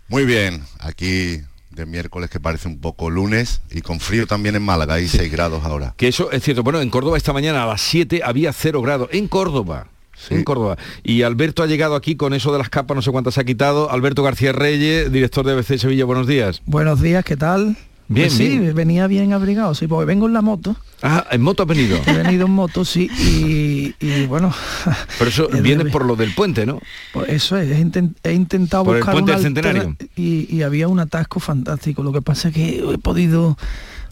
[0.09, 1.41] Muy bien, aquí
[1.71, 5.31] de miércoles que parece un poco lunes y con frío también en Málaga, hay 6
[5.31, 5.93] grados ahora.
[5.97, 6.63] Que eso es cierto.
[6.63, 9.09] Bueno, en Córdoba esta mañana a las 7 había 0 grados.
[9.11, 9.87] En Córdoba.
[10.29, 10.77] En Córdoba.
[11.03, 13.91] Y Alberto ha llegado aquí con eso de las capas, no sé cuántas ha quitado.
[13.91, 16.61] Alberto García Reyes, director de ABC Sevilla, buenos días.
[16.65, 17.77] Buenos días, ¿qué tal?
[18.09, 18.73] Bien, Pues sí, bien.
[18.73, 20.77] venía bien abrigado, sí, porque vengo en la moto.
[21.01, 21.99] Ah, en moto has venido.
[22.05, 24.53] He venido en moto, sí, y, y bueno,
[25.19, 26.79] Pero eso Es viene por lo del puente, ¿no?
[27.11, 29.95] pues eso es, he, inten- he intentado Por el buscar puente una del Centenario.
[30.15, 32.01] y, y había un atasco fantástico.
[32.01, 33.57] Lo que pasa es que he podido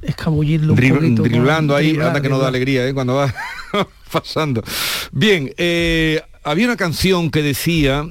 [0.01, 1.21] escabullirlo un Drib- poquito.
[1.23, 2.93] con- driblando ahí, driblar, anda que no da alegría, ¿eh?
[2.93, 3.33] Cuando va
[4.11, 4.61] pasando.
[5.13, 8.05] Bien, eh, había una canción que decía,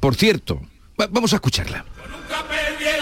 [0.00, 0.60] por cierto,
[0.98, 1.84] va- vamos a escucharla.
[2.48, 3.01] Perdí el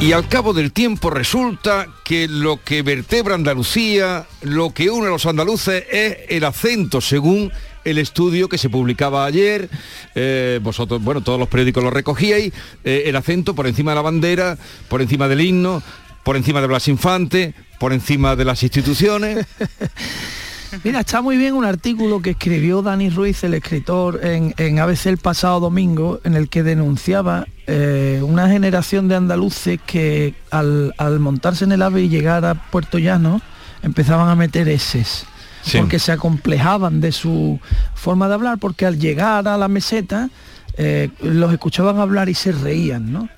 [0.00, 5.10] Y al cabo del tiempo resulta que lo que vertebra Andalucía, lo que une a
[5.10, 7.50] los andaluces es el acento, según
[7.84, 9.70] el estudio que se publicaba ayer.
[10.14, 12.52] Eh, vosotros, bueno, todos los periódicos lo recogíais.
[12.84, 15.82] eh, el acento por encima de la bandera, por encima del himno,
[16.22, 19.46] por encima de Blas Infante, por encima de las instituciones.
[20.84, 25.06] Mira, está muy bien un artículo que escribió Dani Ruiz, el escritor, en, en ABC
[25.06, 31.18] el pasado domingo, en el que denunciaba eh, una generación de andaluces que al, al
[31.20, 33.40] montarse en el AVE y llegar a Puerto Llano
[33.82, 35.26] empezaban a meter eses.
[35.62, 35.78] Sí.
[35.78, 37.58] Porque se acomplejaban de su
[37.94, 40.30] forma de hablar, porque al llegar a la meseta
[40.76, 43.28] eh, los escuchaban hablar y se reían, ¿no?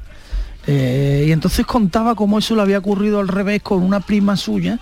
[0.67, 4.79] Eh, y entonces contaba cómo eso le había ocurrido al revés con una prima suya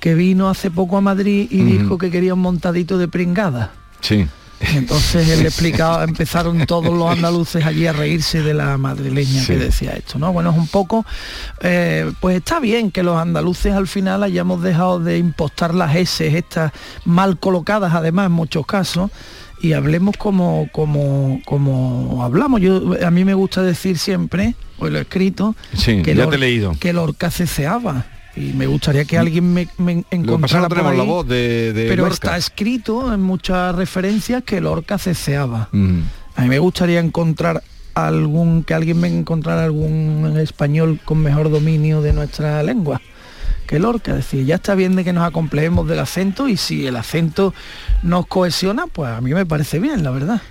[0.00, 3.72] que vino hace poco a Madrid y dijo que quería un montadito de pringada.
[4.00, 4.26] Sí.
[4.72, 9.40] Y entonces él le explicaba, empezaron todos los andaluces allí a reírse de la madrileña
[9.40, 9.46] Sí.
[9.46, 10.32] que decía esto, ¿no?
[10.34, 11.06] Bueno, es un poco,
[11.62, 16.26] eh, pues está bien que los andaluces al final hayamos dejado de impostar las S,
[16.36, 16.72] estas
[17.06, 19.10] mal colocadas además en muchos casos,
[19.62, 22.60] y hablemos como, como, como hablamos.
[22.62, 26.36] Yo, a mí me gusta decir siempre, pues lo he escrito, Sí, que ya te
[26.36, 26.74] he leído.
[26.78, 28.06] que Lorca ceceaba.
[28.40, 32.14] Y me gustaría que alguien me, me encontrara por la voz de, de pero Lorca.
[32.14, 35.68] está escrito en muchas referencias que Lorca ceceaba.
[35.72, 36.00] Mm.
[36.36, 37.62] A mí me gustaría encontrar
[37.94, 43.00] algún, que alguien me encontrara algún español con mejor dominio de nuestra lengua
[43.70, 44.10] que Lorca.
[44.10, 47.54] Es decir, ya está bien de que nos acomplejemos del acento y si el acento
[48.02, 50.42] nos cohesiona, pues a mí me parece bien, la verdad.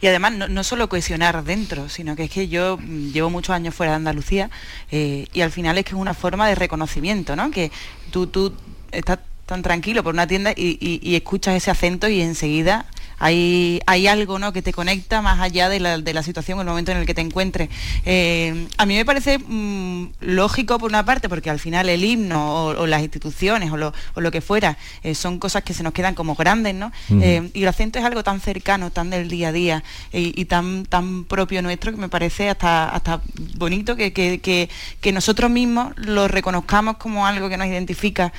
[0.00, 3.54] Y además no, no solo cohesionar dentro, sino que es que yo mm, llevo muchos
[3.54, 4.50] años fuera de Andalucía
[4.92, 7.50] eh, y al final es que es una forma de reconocimiento, ¿no?
[7.50, 7.72] Que
[8.12, 8.54] tú, tú
[8.92, 12.86] estás tan tranquilo por una tienda y- y escuchas ese acento y enseguida
[13.18, 14.52] hay, hay algo ¿no?
[14.52, 17.14] que te conecta más allá de la, de la situación, el momento en el que
[17.14, 17.68] te encuentres.
[18.04, 22.54] Eh, a mí me parece mm, lógico por una parte, porque al final el himno
[22.66, 25.82] o, o las instituciones o lo, o lo que fuera eh, son cosas que se
[25.82, 26.92] nos quedan como grandes, ¿no?
[27.22, 30.44] Eh, y el acento es algo tan cercano, tan del día a día y, y
[30.46, 33.20] tan, tan propio nuestro que me parece hasta, hasta
[33.56, 34.68] bonito que, que- que-
[35.00, 38.32] que nosotros mismos lo reconozcamos como algo que nos identifica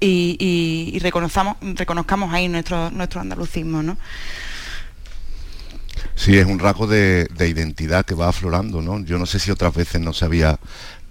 [0.00, 3.96] y, y- y reconozcamos, reconozcamos ahí nuestro, nuestro andalucismo, ¿no?
[6.14, 8.98] Sí, es un rasgo de, de identidad que va aflorando, ¿no?
[9.00, 10.58] Yo no sé si otras veces no se había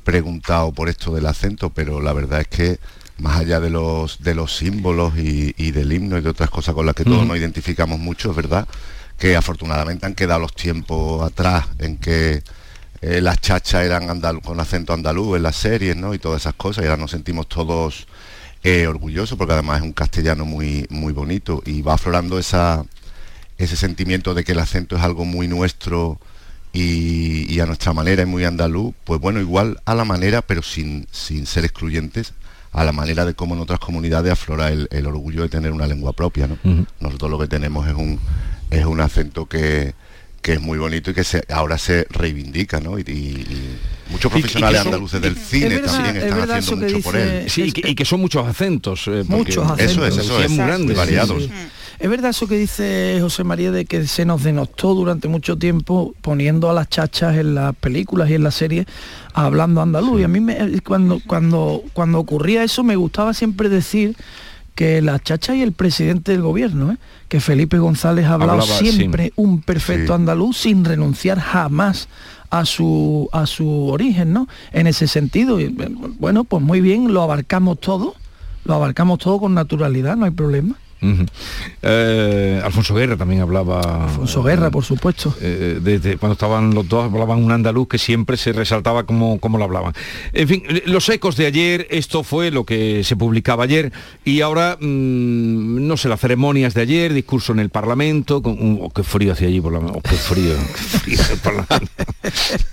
[0.03, 2.79] preguntado por esto del acento, pero la verdad es que
[3.17, 6.75] más allá de los de los símbolos y, y del himno y de otras cosas
[6.75, 8.67] con las que todos nos identificamos mucho, es verdad
[9.17, 12.43] que afortunadamente han quedado los tiempos atrás en que
[13.01, 16.13] eh, las chachas eran andal- con acento andaluz en las series, ¿no?
[16.13, 18.05] Y todas esas cosas, y ahora nos sentimos todos
[18.65, 22.83] eh, orgullosos porque además es un castellano muy, muy bonito y va aflorando esa,
[23.59, 26.19] ese sentimiento de que el acento es algo muy nuestro
[26.73, 30.63] y, y a nuestra manera es muy andaluz, pues bueno, igual a la manera, pero
[30.63, 32.33] sin, sin ser excluyentes,
[32.71, 35.85] a la manera de cómo en otras comunidades aflora el, el orgullo de tener una
[35.85, 36.49] lengua propia.
[36.99, 38.19] Nosotros lo que tenemos es un,
[38.71, 39.93] es un acento que,
[40.45, 42.99] que es muy bonito y que se, ahora se reivindica, ¿no?
[42.99, 43.77] Y, y- y
[44.11, 47.49] muchos profesionales son- andaluces del es cine verdad- también es están haciendo mucho por él.
[47.49, 49.07] Sí, y que, y que son muchos acentos.
[49.07, 49.95] eh, Muchos acentos.
[49.95, 50.49] Eso es, eso es.
[50.51, 50.85] muy grande.
[50.85, 51.41] Muy variados.
[51.41, 51.67] Sí, sí.
[51.97, 56.13] Es verdad eso que dice José María de que se nos denostó durante mucho tiempo
[56.21, 58.85] poniendo a las chachas en las películas y en las series
[59.33, 60.21] hablando andaluz.
[60.21, 64.15] Y a mí me- eh, cuando, cuando, cuando ocurría eso me gustaba siempre decir
[64.75, 66.97] que la chacha y el presidente del gobierno, ¿eh?
[67.29, 68.91] que Felipe González ha hablado Hablaba, sí.
[68.91, 70.13] siempre un perfecto Sí.
[70.13, 72.07] andaluz sin renunciar jamás
[72.49, 74.47] a su a su origen, ¿no?
[74.71, 75.59] En ese sentido.
[75.59, 75.67] Y,
[76.19, 78.15] bueno, pues muy bien, lo abarcamos todo,
[78.65, 80.75] lo abarcamos todo con naturalidad, no hay problema.
[81.81, 84.05] Eh, Alfonso Guerra también hablaba.
[84.05, 85.35] Alfonso Guerra, por supuesto.
[85.41, 89.57] eh, desde cuando estaban los dos hablaban un andaluz que siempre se resaltaba como, como
[89.57, 89.93] lo hablaban.
[90.33, 93.91] En fin, los ecos de ayer, esto fue lo que se publicaba ayer
[94.23, 98.79] y ahora, mm, no sé, las ceremonias de ayer, discurso en el Parlamento, con, un-
[98.81, 100.53] oh, qué frío hacía allí por la oh, qué frío,
[101.05, 101.65] qué frío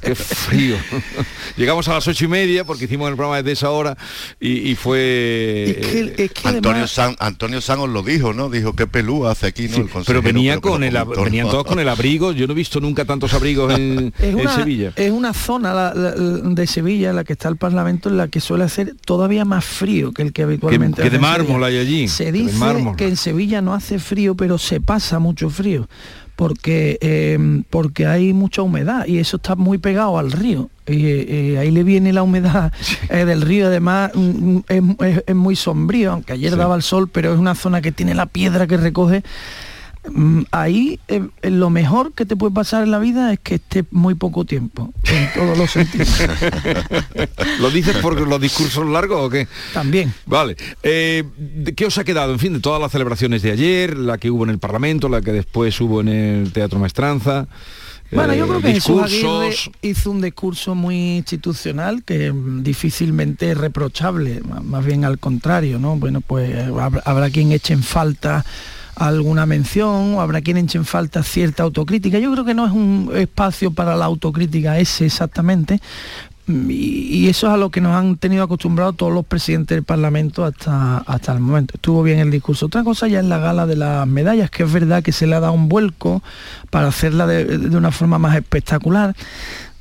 [0.00, 0.76] qué frío.
[1.56, 3.96] Llegamos a las ocho y media porque hicimos el programa desde esa hora
[4.40, 5.80] y, y fue...
[6.44, 8.48] Antonio San, Antonio San os lo dijo, dijo, ¿no?
[8.48, 9.74] Dijo, qué pelú hace aquí, ¿no?
[9.74, 12.32] Sí, el consejero, pero venía que con el, venían todos con el abrigo.
[12.32, 14.92] Yo no he visto nunca tantos abrigos en, Es en una, Sevilla.
[14.96, 18.28] es una zona la- la- de Sevilla en la que está el Parlamento en la
[18.28, 21.78] que suele hacer todavía más frío que el que habitualmente que hace de mármol hay
[21.78, 22.58] allí, Se dice
[22.96, 25.88] que en Sevilla no hace frío, pero se pasa mucho frío
[26.36, 27.38] porque eh,
[27.70, 30.68] porque hay mucha humedad y eso está muy pegado al río.
[30.86, 32.72] Y eh, ahí le viene la humedad
[33.10, 36.58] eh, del río, además mm, es, es- es muy sombrío, aunque ayer Sí.
[36.58, 39.22] daba el sol, pero es una zona que tiene la piedra que recoge Mm,
[40.50, 43.84] ahí eh, eh, lo mejor que te puede pasar en la vida es que esté
[43.90, 46.08] muy poco tiempo, en todos los sentidos.
[47.60, 49.46] ¿Lo dices por los discursos largos o qué?
[49.72, 50.12] También.
[50.26, 50.56] Vale.
[50.82, 52.32] Eh, ¿de ¿Qué os ha quedado?
[52.32, 55.20] En fin, de todas las celebraciones de ayer, la que hubo en el Parlamento, la
[55.20, 57.46] que después hubo en el Teatro Maestranza.
[58.10, 59.70] Bueno, yo eh, creo que Jesús Aguirre discursos.
[59.80, 65.96] hizo un discurso muy institucional que mm, difícilmente es reprochable, más bien al contrario, ¿no?
[65.96, 68.44] Bueno, pues habrá, habrá quien eche en falta
[68.96, 72.18] alguna mención, habrá quien eche en falta cierta autocrítica.
[72.18, 75.80] Yo creo que no es un espacio para la autocrítica ese exactamente,
[76.46, 79.84] Mm, y, eso es a lo que nos han tenido acostumbrados todos los presidentes del
[79.84, 81.74] Parlamento hasta, hasta el momento.
[81.74, 82.66] Estuvo bien el discurso.
[82.66, 85.36] Otra cosa ya es la gala de las medallas, que es verdad que se le
[85.36, 86.22] ha dado un vuelco
[86.70, 89.14] para hacerla de, de una forma más espectacular.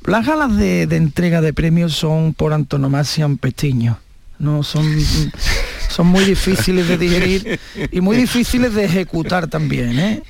[0.04, 3.98] Las galas de, de entrega de premios son por antonomasia un pestiño.
[4.38, 4.84] No son,
[5.92, 10.22] son muy difíciles de digerir y muy difíciles de ejecutar también, ¿eh?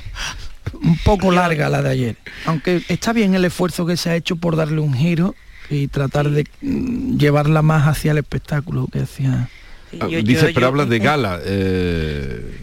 [0.83, 2.17] Un poco larga la de ayer.
[2.47, 5.35] Aunque está bien el esfuerzo que se ha hecho por darle un giro
[5.71, 9.49] y tratar de mm, llevarla más hacia el espectáculo que hacía.
[10.01, 11.41] Ah, Dices, pero hablas de gala.
[11.45, 12.59] eh,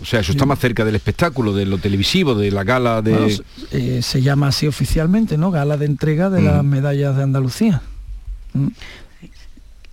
[0.00, 3.12] o sea, eso está más cerca del espectáculo, de lo televisivo, de la gala de...
[3.12, 3.36] Bueno,
[3.70, 5.52] eh, se llama así oficialmente, ¿no?
[5.52, 7.82] Gala de entrega de las medallas de Andalucía.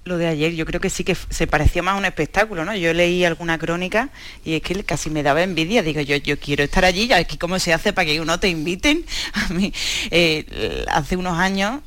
[0.06, 2.76] Lo de ayer yo creo que sí que se pareció más a un espectáculo, ¿no?
[2.76, 4.10] Yo leí alguna crónica
[4.44, 5.84] y es que casi me daba envidia.
[5.84, 9.06] Digo, yo, yo quiero estar allí, aquí cómo se hace para que uno te inviten.
[9.34, 9.74] A mí,
[10.10, 11.82] eh, hace unos años,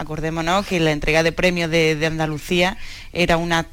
[0.00, 2.76] acordémonos que la entrega de premios de, de Andalucía
[3.12, 3.66] era una-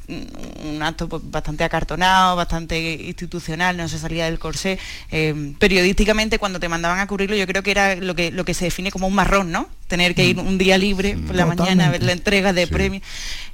[0.66, 4.78] un acto pues, bastante acartonado, bastante institucional, no se salía del corsé.
[5.12, 8.54] Eh, periodísticamente cuando te mandaban a cubrirlo yo creo que era lo que, lo que
[8.54, 9.70] se define como un marrón, ¿no?
[9.88, 13.04] Tener que ir un día libre por la mañana a ver la entrega de premios.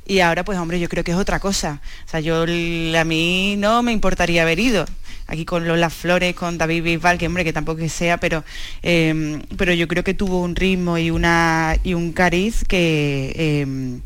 [0.05, 1.79] Y ahora, pues hombre, yo creo que es otra cosa.
[2.05, 4.85] O sea, yo a mí no me importaría haber ido.
[5.33, 8.43] Aquí con Lola Flores, con David Bisbal, que hombre, que tampoco que sea, pero,
[8.83, 13.99] eh, pero yo creo que tuvo un ritmo y una y un cariz que, eh,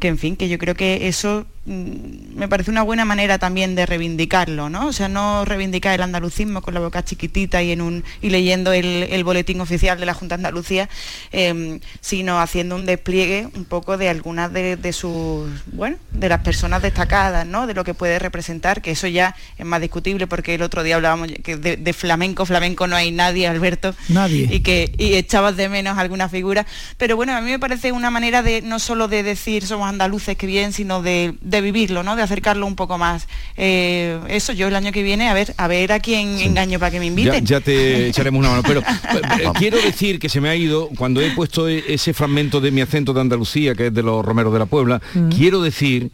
[0.00, 3.86] que en fin, que yo creo que eso me parece una buena manera también de
[3.86, 4.88] reivindicarlo, ¿no?
[4.88, 8.72] O sea, no reivindicar el andalucismo con la boca chiquitita y en un y leyendo
[8.72, 10.88] el, el boletín oficial de la Junta de Andalucía,
[11.30, 16.40] eh, sino haciendo un despliegue un poco de algunas de, de sus, bueno, de las
[16.40, 17.68] personas destacadas, ¿no?
[17.68, 20.96] De lo que puede representar, que eso ya es más discutible porque el otro día
[20.96, 24.48] hablábamos que de, de flamenco, flamenco no hay nadie, Alberto, Nadie.
[24.50, 26.66] y que y echabas de menos alguna figura.
[26.96, 30.36] Pero bueno, a mí me parece una manera de no solo de decir somos andaluces
[30.36, 32.16] que bien, sino de, de vivirlo, ¿no?
[32.16, 33.28] De acercarlo un poco más.
[33.56, 36.90] Eh, eso yo el año que viene, a ver, a ver a quién engaño para
[36.90, 37.46] que me Ya, inviten.
[37.46, 38.62] ya te echaremos una mano.
[38.66, 42.60] Pero eh, quiero decir que se me ha ido, cuando he puesto e- ese fragmento
[42.60, 45.28] de mi acento de Andalucía, que es de los Romeros de la Puebla, Mm.
[45.28, 46.10] quiero decir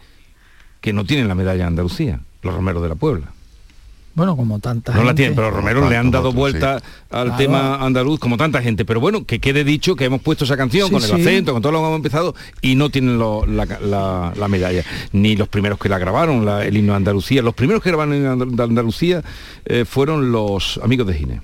[0.80, 3.32] que no tienen la medalla de Andalucía, los Romeros de la Puebla.
[4.18, 7.36] Bueno, como tanta No la tienen, pero los Romeros le han dado vuelta al Claro.
[7.36, 8.84] tema andaluz como tanta gente.
[8.84, 11.14] Pero bueno, que quede dicho que hemos puesto esa canción Sí, con el sí.
[11.20, 14.82] acento, con todo lo que hemos empezado y no tienen lo- la, la- la medalla.
[15.12, 17.42] Ni los primeros que la grabaron, la- el himno de Andalucía.
[17.42, 19.22] Los primeros que grabaron el himno de Andalucía
[19.64, 21.40] eh, fueron los amigos de Gine.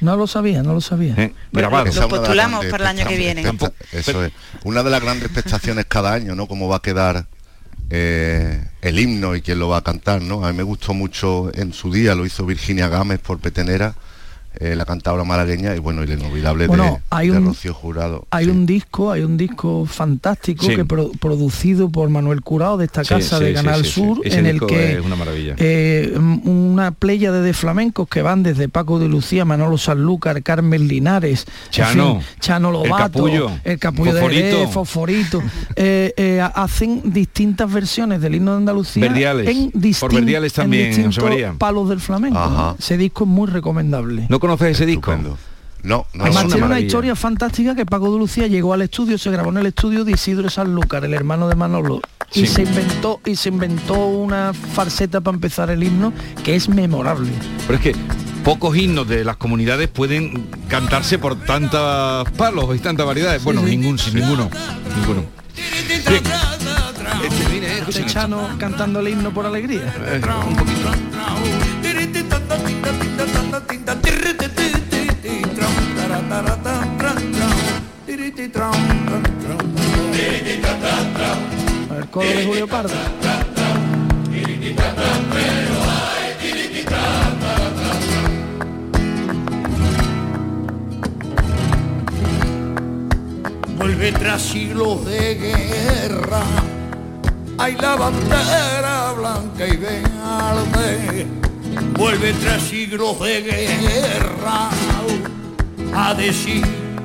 [0.00, 1.14] No lo sabía, no lo sabía.
[1.18, 1.84] Eh, grabado.
[2.08, 3.44] Postulamos grandes para el año que viene.
[3.92, 4.32] Eso es.
[4.64, 6.46] Una de las grandes expectaciones cada año, ¿no?
[6.46, 7.26] Cómo va a quedar
[7.90, 10.44] eh, el himno y quién lo va a cantar, ¿no?
[10.44, 13.94] A mí me gustó mucho en su día, lo hizo Virginia Gámez por Petenera,
[14.58, 17.72] eh, la cantadora malagueña, y bueno, y el inolvidable Bueno, de, hay de un- Rocío
[17.74, 18.26] Jurado.
[18.30, 20.74] Hay un disco, hay un disco fantástico Sí.
[20.76, 24.00] que pro- producido por Manuel Curao de esta casa sí, de Canal sí, sí.
[24.00, 25.54] Sur, en el que es una maravilla.
[25.58, 30.88] eh, m- una playa de flamencos que van desde Paco de Lucía, Manolo Sanlúcar, Carmen
[30.88, 34.56] Linares, en Chano, fin, Chano el Lobato, Capullo, el Capullo de Fosforito.
[34.56, 35.42] Jerez, Fosforito,
[35.76, 39.48] eh, eh, hacen distintas versiones del himno de Andalucía Verdiales.
[39.48, 42.76] en, Por distin- Verdiales en también, José distintos palos del flamenco.
[42.78, 44.26] Ese disco es muy recomendable.
[44.28, 45.14] ¿No conoces ese disco?
[45.16, 45.38] No,
[45.82, 46.06] no.
[46.14, 46.86] Además una tiene una maravilla.
[46.86, 50.12] historia fantástica que Paco de Lucía llegó al estudio, se grabó en el estudio de
[50.12, 52.42] Isidro Sanlúcar, el hermano de Manolo, Sí.
[52.42, 56.12] y se inventó y se inventó una falseta para empezar el himno
[56.44, 57.30] que es memorable.
[57.66, 57.96] Pero es que
[58.44, 63.42] pocos himnos de las comunidades pueden cantarse por tantos palos y tantas variedades.
[63.42, 63.76] Bueno, sí.
[63.76, 64.50] ningún, sin ninguno.
[64.98, 65.24] Ninguno.
[66.08, 66.22] Bien.
[67.22, 68.06] Este, eh, Este.
[68.06, 69.94] Chano cantando el himno por alegría.
[70.06, 70.90] Eh, un poquito.
[82.20, 82.94] De Julio Pardo.
[93.76, 96.42] Vuelve tras siglos de guerra.
[97.58, 101.26] Hay la bandera blanca y verde.
[101.98, 104.70] Vuelve tras siglos de guerra.
[105.94, 106.64] A decir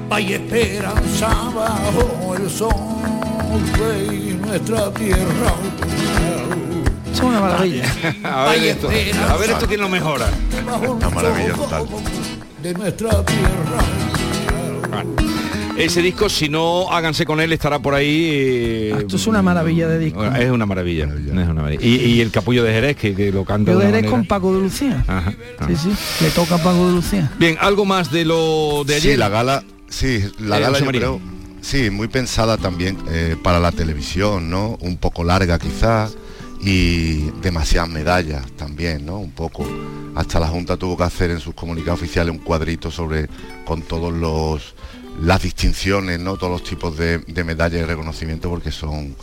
[0.09, 2.95] hay esperanza bajo el sol
[4.45, 5.53] nuestra tierra.
[7.11, 7.85] Es una maravilla.
[8.23, 10.29] a ver esto, a ver esto quién lo mejora.
[10.87, 11.85] Una maravilla total.
[12.61, 13.79] De nuestra tierra.
[15.77, 18.29] Ese disco, si no háganse con él, estará por ahí.
[18.31, 20.23] eh, Esto es una maravilla de disco.
[20.25, 21.03] es una maravilla.
[21.05, 21.83] es una maravilla.
[21.85, 23.73] Y, y el capullo de Jerez, que, que lo canta.
[23.73, 25.03] Yo de Jerez con Paco de Lucía.
[25.05, 25.67] Ajá, ajá.
[25.67, 26.23] Sí, sí.
[26.23, 27.29] Le toca a Paco de Lucía.
[27.37, 29.11] Bien, algo más de lo de ayer.
[29.13, 31.19] Sí, la gala, sí, la Eh, gala yo creo,
[31.65, 34.77] sí, muy pensada también eh, para la televisión, ¿no?
[34.81, 36.15] Un poco larga quizás
[36.61, 39.17] y demasiadas medallas también, ¿no?
[39.17, 39.65] Un poco.
[40.15, 43.27] Hasta la Junta tuvo que hacer en sus comunicados oficiales un cuadrito sobre
[43.65, 44.75] con todos los
[45.21, 46.37] las distinciones, ¿no?
[46.37, 49.15] Todos los tipos de, de medallas y reconocimiento porque son,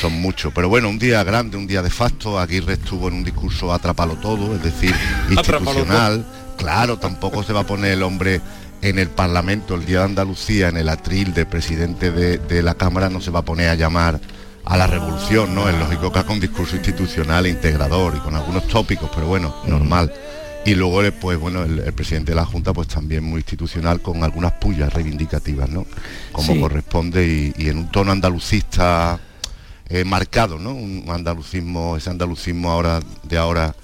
[0.00, 0.52] son muchos.
[0.54, 2.38] Pero bueno, un día grande, un día de facto.
[2.38, 4.94] Aguirre estuvo en un discurso atrapalo todo, es decir,
[5.30, 6.24] institucional.
[6.56, 8.40] Claro, tampoco se va a poner el hombre
[8.82, 12.74] en el Parlamento el día de Andalucía, en el atril de presidente de, de la
[12.74, 14.20] Cámara, no se va a poner a llamar
[14.64, 15.68] a la revolución, ¿no?
[15.68, 19.54] Es lógico que haga un discurso institucional e integrador y con algunos tópicos, pero bueno,
[19.66, 20.12] normal.
[20.64, 24.22] Y luego, pues bueno, el, el presidente de la Junta, pues también muy institucional, con
[24.22, 25.86] algunas pullas reivindicativas, ¿no?
[26.32, 26.60] Como Sí.
[26.60, 29.18] corresponde y, y en un tono andalucista
[29.88, 30.72] eh, marcado, ¿no?
[30.72, 33.74] Un andalucismo, ese andalucismo ahora de ahora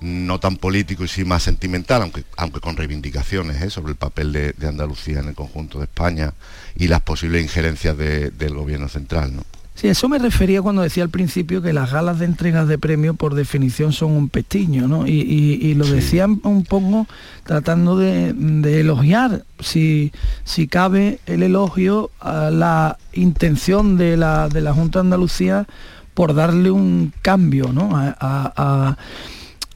[0.00, 3.70] no tan político y sí más sentimental, aunque, aunque con reivindicaciones ¿eh?
[3.70, 6.32] sobre el papel de, de Andalucía en el conjunto de España
[6.76, 9.34] y las posibles injerencias de- del gobierno central.
[9.34, 9.42] ¿no?
[9.74, 13.16] Sí, eso me refería cuando decía al principio que las galas de entregas de premios
[13.16, 15.06] por definición son un pestiño, ¿no?
[15.06, 17.06] Y, y- y lo decían un poco
[17.44, 20.10] tratando de, de elogiar, si,
[20.44, 25.66] si cabe el elogio a la intención de la, de la Junta de Andalucía
[26.14, 27.96] por darle un cambio, ¿no?
[27.96, 28.98] A, a- a-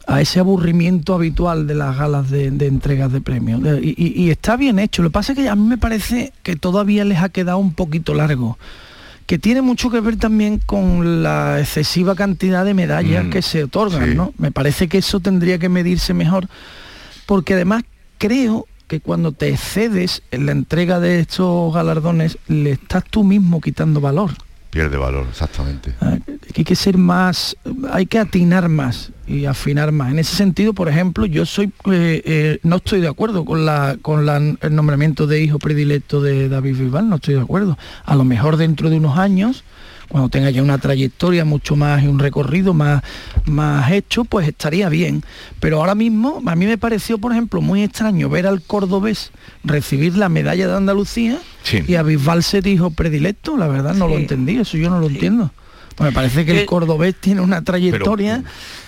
[0.07, 3.61] a ese aburrimiento habitual de las galas de, de entregas de premios.
[3.83, 5.03] Y, y- y está bien hecho.
[5.03, 7.73] Lo que pasa es que a mí me parece que todavía les ha quedado un
[7.75, 8.59] poquito largo
[9.27, 13.65] que tiene mucho que ver también con la excesiva cantidad de medallas Mm, que se
[13.65, 14.15] otorgan, sí.
[14.17, 14.35] ¿no?
[14.37, 16.49] Me parece que eso tendría que medirse mejor,
[17.25, 17.85] porque además
[18.19, 23.61] creo que cuando te excedes en la entrega de estos galardones, le estás tú mismo
[23.61, 24.33] quitando valor.
[24.73, 25.93] Pierde valor, exactamente.
[26.55, 27.55] que hay que ser más,
[27.93, 30.11] hay que atinar más y afinar más.
[30.11, 33.99] En ese sentido, por ejemplo, yo soy eh, eh, no estoy de acuerdo con la
[34.01, 37.77] con la- el nombramiento de hijo predilecto de David Bisbal, no estoy de acuerdo.
[38.07, 39.62] A lo mejor dentro de unos años,
[40.13, 43.03] cuando tenga ya una trayectoria mucho más y un recorrido más,
[43.47, 45.25] más hecho, pues estaría bien.
[45.59, 49.31] Pero ahora mismo, a mí me pareció, por ejemplo, muy extraño ver al cordobés
[49.65, 51.39] recibir la medalla de Andalucía
[51.89, 55.07] y a Bisbal ser hijo predilecto, la verdad no lo entendí, eso yo no lo
[55.07, 55.51] entiendo.
[55.97, 58.45] Pues me parece que el cordobés tiene una trayectoria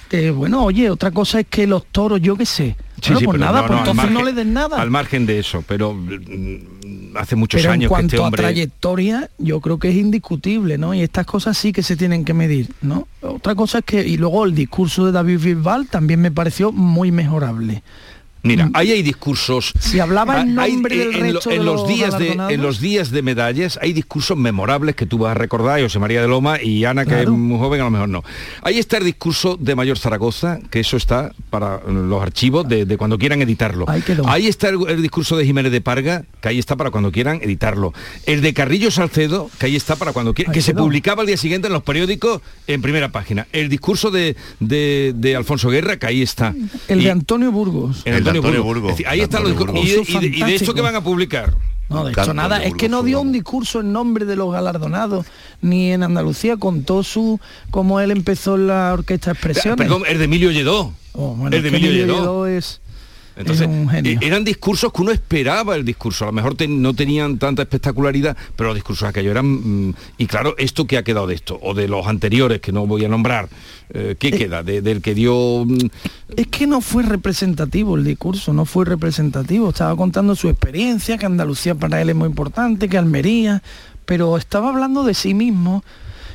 [0.09, 2.76] que, bueno, oye, otra cosa es que los toros, yo qué sé.
[3.00, 4.80] Sí, Bueno, sí, pues nada, no, pues no, entonces no le den nada.
[4.80, 8.42] Al margen de eso, pero mm, hace muchos Pero en años que cuanto este hombre...
[8.42, 10.94] a trayectoria, yo creo que es indiscutible, ¿no?
[10.94, 13.07] Y estas cosas sí que se tienen que medir, ¿no?
[13.20, 17.12] Otra cosa es que, y luego el discurso de David Bisbal también me pareció muy
[17.12, 17.82] mejorable.
[18.45, 19.72] Mira, ahí hay discursos.
[19.80, 22.32] Si hablaba en Hay- nombre del en, lo- resto en de los los días de
[22.32, 26.20] en los días de medallas hay discursos memorables que tú vas a recordar, José María
[26.20, 27.32] de Loma y Ana, que Claro.
[27.32, 28.22] es muy joven, a lo mejor no.
[28.62, 32.97] Ahí está el discurso de Mayor Zaragoza, que eso está para los archivos de, de
[32.99, 33.88] cuando quieran editarlo.
[33.88, 34.28] Ahí quedó.
[34.28, 37.40] Ahí está el, el discurso de Jiménez de Parga, que ahí está para cuando quieran
[37.42, 37.95] editarlo.
[38.26, 41.38] El de Carrillo Salcedo, que ahí está para cuando quieran, que se publicaba al día
[41.38, 43.47] siguiente en los periódicos en primera página.
[43.53, 46.55] El discurso de, de- de Alfonso Guerra, que ahí está.
[46.88, 48.03] El Y- de Antonio Burgos.
[48.05, 48.91] el Antonio, Burgos.
[48.91, 50.09] Es decir, ahí están los Antonio discursos.
[50.09, 50.74] Y, y de- y de esto Fantástico.
[50.74, 51.55] que van a publicar.
[51.91, 55.26] No, de hecho nada, es que no dio un discurso en nombre de los galardonados,
[55.61, 57.39] ni en Andalucía contó su
[57.70, 59.76] cómo él empezó en la orquesta Expresiones.
[59.76, 60.93] Perdón, el de Emilio Lledó.
[61.12, 62.18] Oh, bueno, el de es Emilio Emilio Lledó.
[62.20, 62.80] Lledó es,
[63.37, 63.68] Entonces,
[64.05, 66.24] eh, eran discursos que uno esperaba el discurso.
[66.24, 69.89] A lo mejor no tenían tanta espectacularidad, pero los discursos aquellos eran...
[69.89, 72.87] mm, y claro, esto que ha quedado de esto, o de los anteriores que no
[72.87, 73.49] voy a nombrar,
[73.93, 74.62] eh, ¿qué queda?
[74.62, 75.64] De- del que dio...
[75.66, 75.76] mm,
[76.37, 79.70] Es que no fue representativo el discurso, no fue representativo.
[79.70, 83.62] Estaba contando su experiencia, que Andalucía para él es muy importante, que Almería,
[84.07, 85.82] pero estaba hablando de sí mismo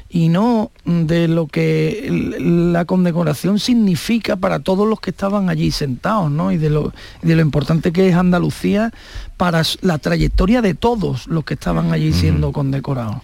[0.09, 6.31] y no de lo que la condecoración significa para todos los que estaban allí sentados,
[6.31, 6.51] ¿no?
[6.51, 8.91] Y de lo, de lo importante que es Andalucía
[9.37, 13.17] para la trayectoria de todos los que estaban allí siendo condecorados.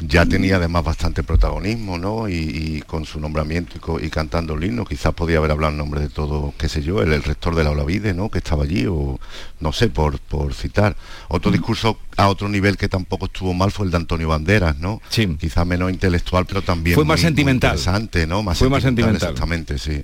[0.00, 2.28] Ya tenía además bastante protagonismo, ¿no?
[2.28, 5.72] Y, y con su nombramiento y, co- y cantando el himno, quizás podía haber hablado
[5.72, 8.30] en nombre de todo, qué sé yo, el, el rector de la Olavide, ¿no?
[8.30, 9.18] Que estaba allí, o
[9.60, 10.96] no sé, por, por citar.
[11.28, 15.00] Otro discurso a otro nivel que tampoco estuvo mal fue el de Antonio Banderas, ¿no?
[15.08, 15.26] Sí.
[15.38, 17.70] Quizás menos intelectual, pero también Fue más muy- muy sentimental.
[17.76, 18.42] interesante, ¿no?
[18.42, 19.30] Más Fue más sentimental.
[19.30, 20.02] Exactamente, sí.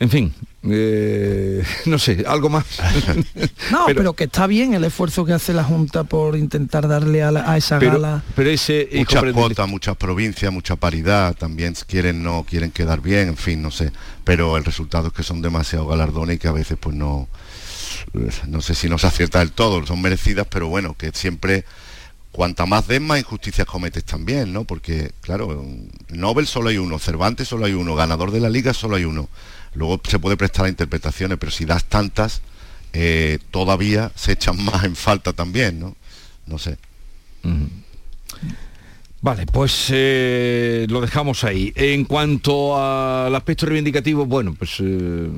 [0.00, 0.32] En fin,
[0.64, 2.64] eh, no sé, algo más.
[3.70, 7.30] No, pero, que está bien el esfuerzo que hace la Junta por intentar darle a,
[7.30, 8.22] la- a esa Pero- gala.
[8.34, 13.36] Pero ese muchas cuotas, muchas provincias, mucha paridad, también quieren no quieren quedar bien, en
[13.36, 13.92] fin, no sé,
[14.24, 17.28] pero el resultado es que son demasiado galardones y que a veces pues no
[18.48, 21.64] no sé si no se acierta del todo, son merecidas, pero bueno, que siempre
[22.32, 24.64] cuanta más des más injusticias cometes también, ¿no?
[24.64, 25.64] Porque claro,
[26.08, 29.28] Nobel solo hay uno, Cervantes solo hay uno, ganador de la liga solo hay uno.
[29.74, 32.42] Luego se puede prestar a interpretaciones, pero si das tantas
[32.92, 35.96] eh, todavía se echan más en falta también, ¿no?
[36.46, 36.76] No sé.
[39.22, 41.72] Vale, pues eh, lo dejamos ahí.
[41.76, 45.28] En cuanto al aspecto reivindicativo, bueno, pues eh,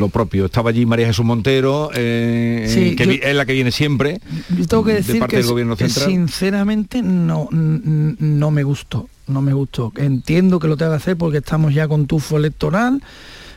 [0.00, 0.46] lo propio.
[0.46, 4.20] Estaba allí María Jesús Montero, eh, Sí, que yo- es la que viene siempre.
[4.56, 6.10] Yo tengo que de decir parte que, del gobierno que central.
[6.10, 9.92] sinceramente no, no me gustó, no me gustó.
[9.96, 13.02] Entiendo que lo tenga que hacer porque estamos ya con tufo electoral,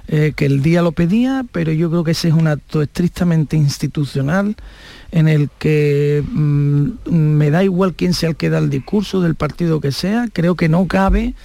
[0.08, 3.56] eh, que el día lo pedía, pero yo creo que ese es un acto estrictamente
[3.56, 4.56] institucional
[5.12, 9.36] en el que mm, me da igual quién sea el que da el discurso del
[9.36, 11.36] partido que sea, creo que no cabe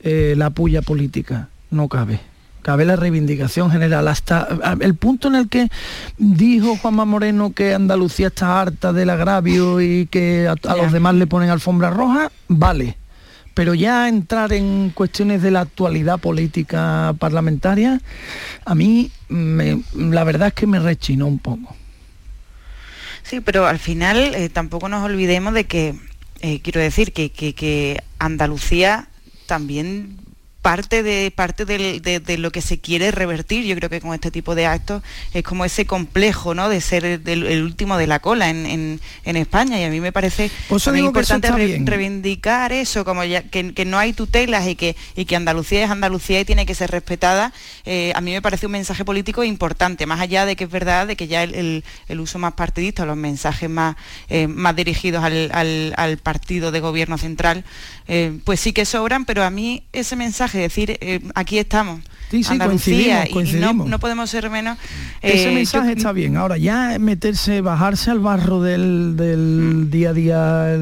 [0.00, 2.20] eh, la puya política, no cabe.
[2.68, 4.08] Cabe la reivindicación general.
[4.08, 4.46] Hasta
[4.80, 5.70] el punto en el que
[6.18, 11.14] dijo Juanma Moreno que Andalucía está harta del agravio y que a, a los demás
[11.14, 12.98] le ponen alfombra roja, vale.
[13.54, 18.02] Pero ya entrar en cuestiones de la actualidad política parlamentaria,
[18.66, 21.74] a mí me- la verdad es que me rechinó un poco.
[23.22, 25.94] Sí, pero al final eh, tampoco nos olvidemos de que,
[26.42, 29.08] eh, quiero decir, que, que- que Andalucía
[29.46, 30.18] también
[30.62, 34.12] parte de parte del- de, de lo que se quiere revertir yo creo que con
[34.12, 35.02] este tipo de actos
[35.32, 39.36] es como ese complejo no de ser el, último de la cola en, en- en
[39.36, 39.78] España.
[39.80, 40.50] Y a mí me parece
[40.90, 45.26] eso importante re- reivindicar eso como ya que, que no hay tutelas y que y
[45.26, 47.52] que Andalucía es Andalucía y tiene que ser respetada.
[47.84, 51.06] Eh, a mí me parece un mensaje político importante más allá de que es verdad
[51.06, 53.94] de que ya el, el- uso más partidista los mensajes más
[54.28, 57.62] eh, más dirigidos al, al- al partido de gobierno central
[58.08, 62.42] eh, pues sí que sobran pero a mí ese mensaje decir eh, aquí estamos Sí,
[62.44, 63.76] sí, Andalucía coincidimos, y, coincidimos.
[63.76, 64.76] no, no podemos ser menos
[65.22, 66.36] Ese eh, mensaje yo- está bien.
[66.36, 70.78] Ahora ya meterse, bajarse al barro del, del día a día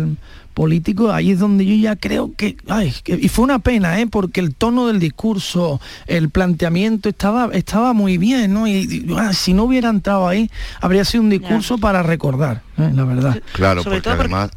[0.55, 4.07] político, ahí es donde yo ya creo que, ay, que- y fue una pena, ¿eh?
[4.07, 8.67] porque el tono del discurso, el planteamiento estaba, estaba muy bien, ¿no?
[8.67, 10.51] Y, y, ah, si no hubiera entrado ahí,
[10.81, 12.91] habría sido un discurso para recordar, ¿eh?
[12.95, 13.41] la verdad.
[13.53, 14.51] Claro, Sobre porque todo porque- además...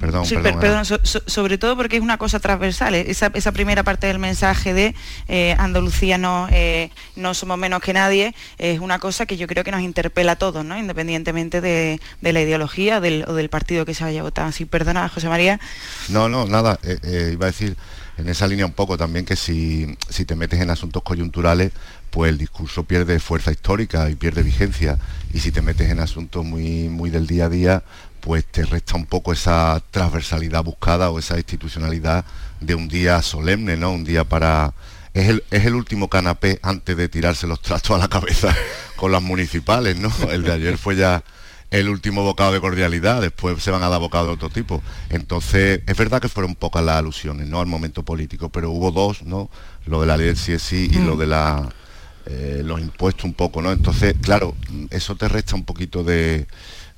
[0.00, 0.60] Perdón, Sí, per- perdón.
[0.60, 2.94] perdón, so- so- sobre todo porque es una cosa transversal.
[2.96, 4.94] eh, Esa, esa primera parte del mensaje de
[5.28, 9.62] eh, Andalucía no, eh, no somos menos que nadie es una cosa que yo creo
[9.62, 10.76] que nos interpela a todos, ¿no?
[10.76, 14.52] independientemente de, de la ideología del- o del partido que se vaya a votar.
[14.52, 15.60] Sí, perdona, José María.
[16.08, 16.78] No, no, nada.
[16.82, 17.76] eh, eh, iba a decir
[18.16, 21.70] en esa línea un poco también que si, si te metes en asuntos coyunturales,
[22.10, 24.98] pues el discurso pierde fuerza histórica y pierde vigencia.
[25.32, 27.82] Y si te metes en asuntos muy, muy del día a día,
[28.28, 32.26] pues te resta un poco esa transversalidad buscada o esa institucionalidad
[32.60, 33.90] de un día solemne, ¿no?
[33.90, 34.74] Un día para...
[35.14, 35.30] Es
[35.64, 38.54] el, último canapé antes de tirarse los trastos a la cabeza
[38.96, 40.12] con las municipales, ¿no?
[40.30, 41.24] El de ayer fue ya
[41.70, 44.82] el último bocado de cordialidad, después se van a dar bocados de otro tipo.
[45.08, 47.60] Entonces, es verdad que fueron pocas las alusiones, ¿no?
[47.60, 49.48] Al momento político, pero hubo dos, ¿no?
[49.86, 51.66] Lo de la ley del sí y lo de la
[52.26, 53.72] eh, los impuestos un poco, ¿no?
[53.72, 54.54] Entonces, claro,
[54.90, 56.46] eso te resta un poquito de,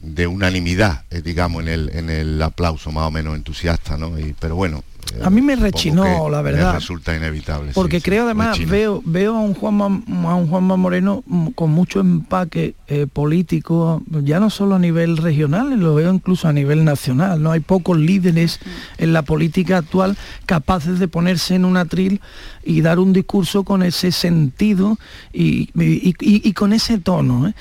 [0.01, 4.19] de unanimidad, eh, digamos, en el, en el aplauso más o menos entusiasta, ¿no?
[4.19, 4.83] Y, pero bueno.
[5.15, 6.75] eh, A mí me supongo rechinó, la verdad.
[6.75, 7.73] resulta inevitable.
[7.75, 11.49] Porque sí, creo sí, además, veo, veo a un Juanma, a un Juanma Moreno mm,
[11.49, 16.53] con mucho empaque eh, político, ya no solo a nivel regional, lo veo incluso a
[16.53, 17.43] nivel nacional.
[17.43, 18.59] No hay pocos líderes
[18.99, 22.21] en la política actual capaces de ponerse en un atril
[22.65, 24.99] y dar un discurso con ese sentido
[25.33, 27.53] y, y- y- y con ese tono.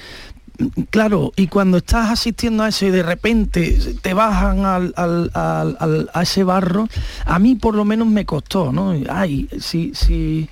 [0.90, 5.78] Claro, y cuando estás asistiendo a eso y de repente te bajan al- al- al-
[5.80, 6.88] al- a ese barro,
[7.26, 8.94] a mí por lo menos me costó, ¿no?
[9.10, 10.50] Ay, si, si,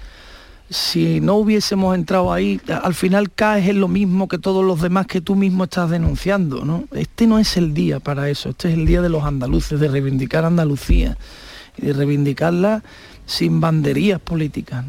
[0.69, 5.07] si no hubiésemos entrado ahí, al final caes en lo mismo que todos los demás
[5.07, 6.85] que tú mismo estás denunciando, ¿no?
[6.93, 9.87] Este no es el día para eso, este es el día de los andaluces, de
[9.89, 11.17] reivindicar Andalucía
[11.77, 12.83] y de reivindicarla
[13.25, 14.85] sin banderías políticas.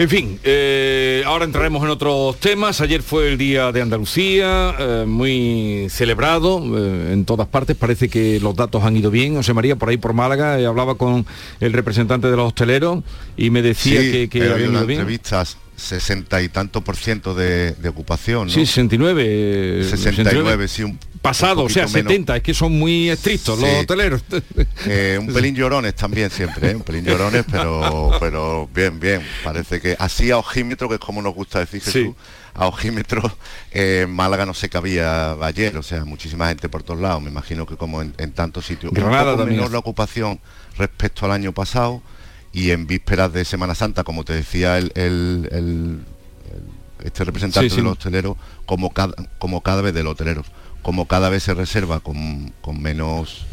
[0.00, 2.80] En fin, eh, ahora entraremos en otros temas.
[2.80, 7.76] Ayer fue el Día de Andalucía, eh, muy celebrado eh, en todas partes.
[7.76, 9.34] Parece que los datos han ido bien.
[9.34, 11.26] José María, por ahí por Málaga, hablaba con
[11.60, 13.04] el representante de los hosteleros
[13.36, 15.00] y me decía Sí, que, que pero habían en ido bien.
[15.00, 18.52] entrevistas 60 y tanto por ciento de, de ocupación, ¿no?
[18.54, 19.22] Sí, 69.
[19.26, 22.10] eh, 69, sí, un Pasado, o sea, poquito menos.
[22.12, 23.76] 70, es que son muy estrictos los Sí.
[23.76, 24.22] hoteleros.
[24.86, 26.74] Eh, un pelín llorones también siempre, ¿eh?
[26.74, 29.20] un pelín llorones, pero, pero bien, bien.
[29.44, 32.14] Parece que así a ojímetro, que es como nos gusta decir Jesús,
[32.54, 33.22] a ojímetro,
[33.72, 37.66] eh, Málaga no se cabía ayer, o sea, muchísima gente por todos lados, me imagino
[37.66, 38.90] que como en, en tantos sitios.
[38.94, 39.72] Granada también menor es.
[39.72, 40.40] la ocupación
[40.78, 42.00] respecto al año pasado
[42.54, 46.00] y en vísperas de Semana Santa, como te decía el, el- el-
[46.50, 47.76] el- este representante Sí, sí.
[47.76, 50.46] de los hoteleros, como cada, como cada vez de los hoteleros,
[50.82, 53.46] como cada vez se reserva con, con menos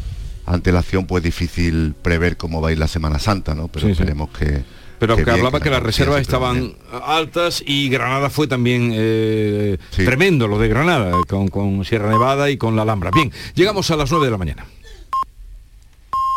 [0.46, 3.68] antelación, pues difícil prever cómo va a ir la Semana Santa, ¿no?
[3.68, 4.00] Pero Sí, sí.
[4.00, 4.62] esperemos que...
[4.98, 6.72] Pero que, bien, hablaba que las reservas estaban
[7.04, 12.56] altas y Granada fue también eh, tremendo lo de Granada, con, con Sierra Nevada y
[12.56, 13.12] con la Alhambra.
[13.14, 14.66] Bien, llegamos a las 9 de la mañana.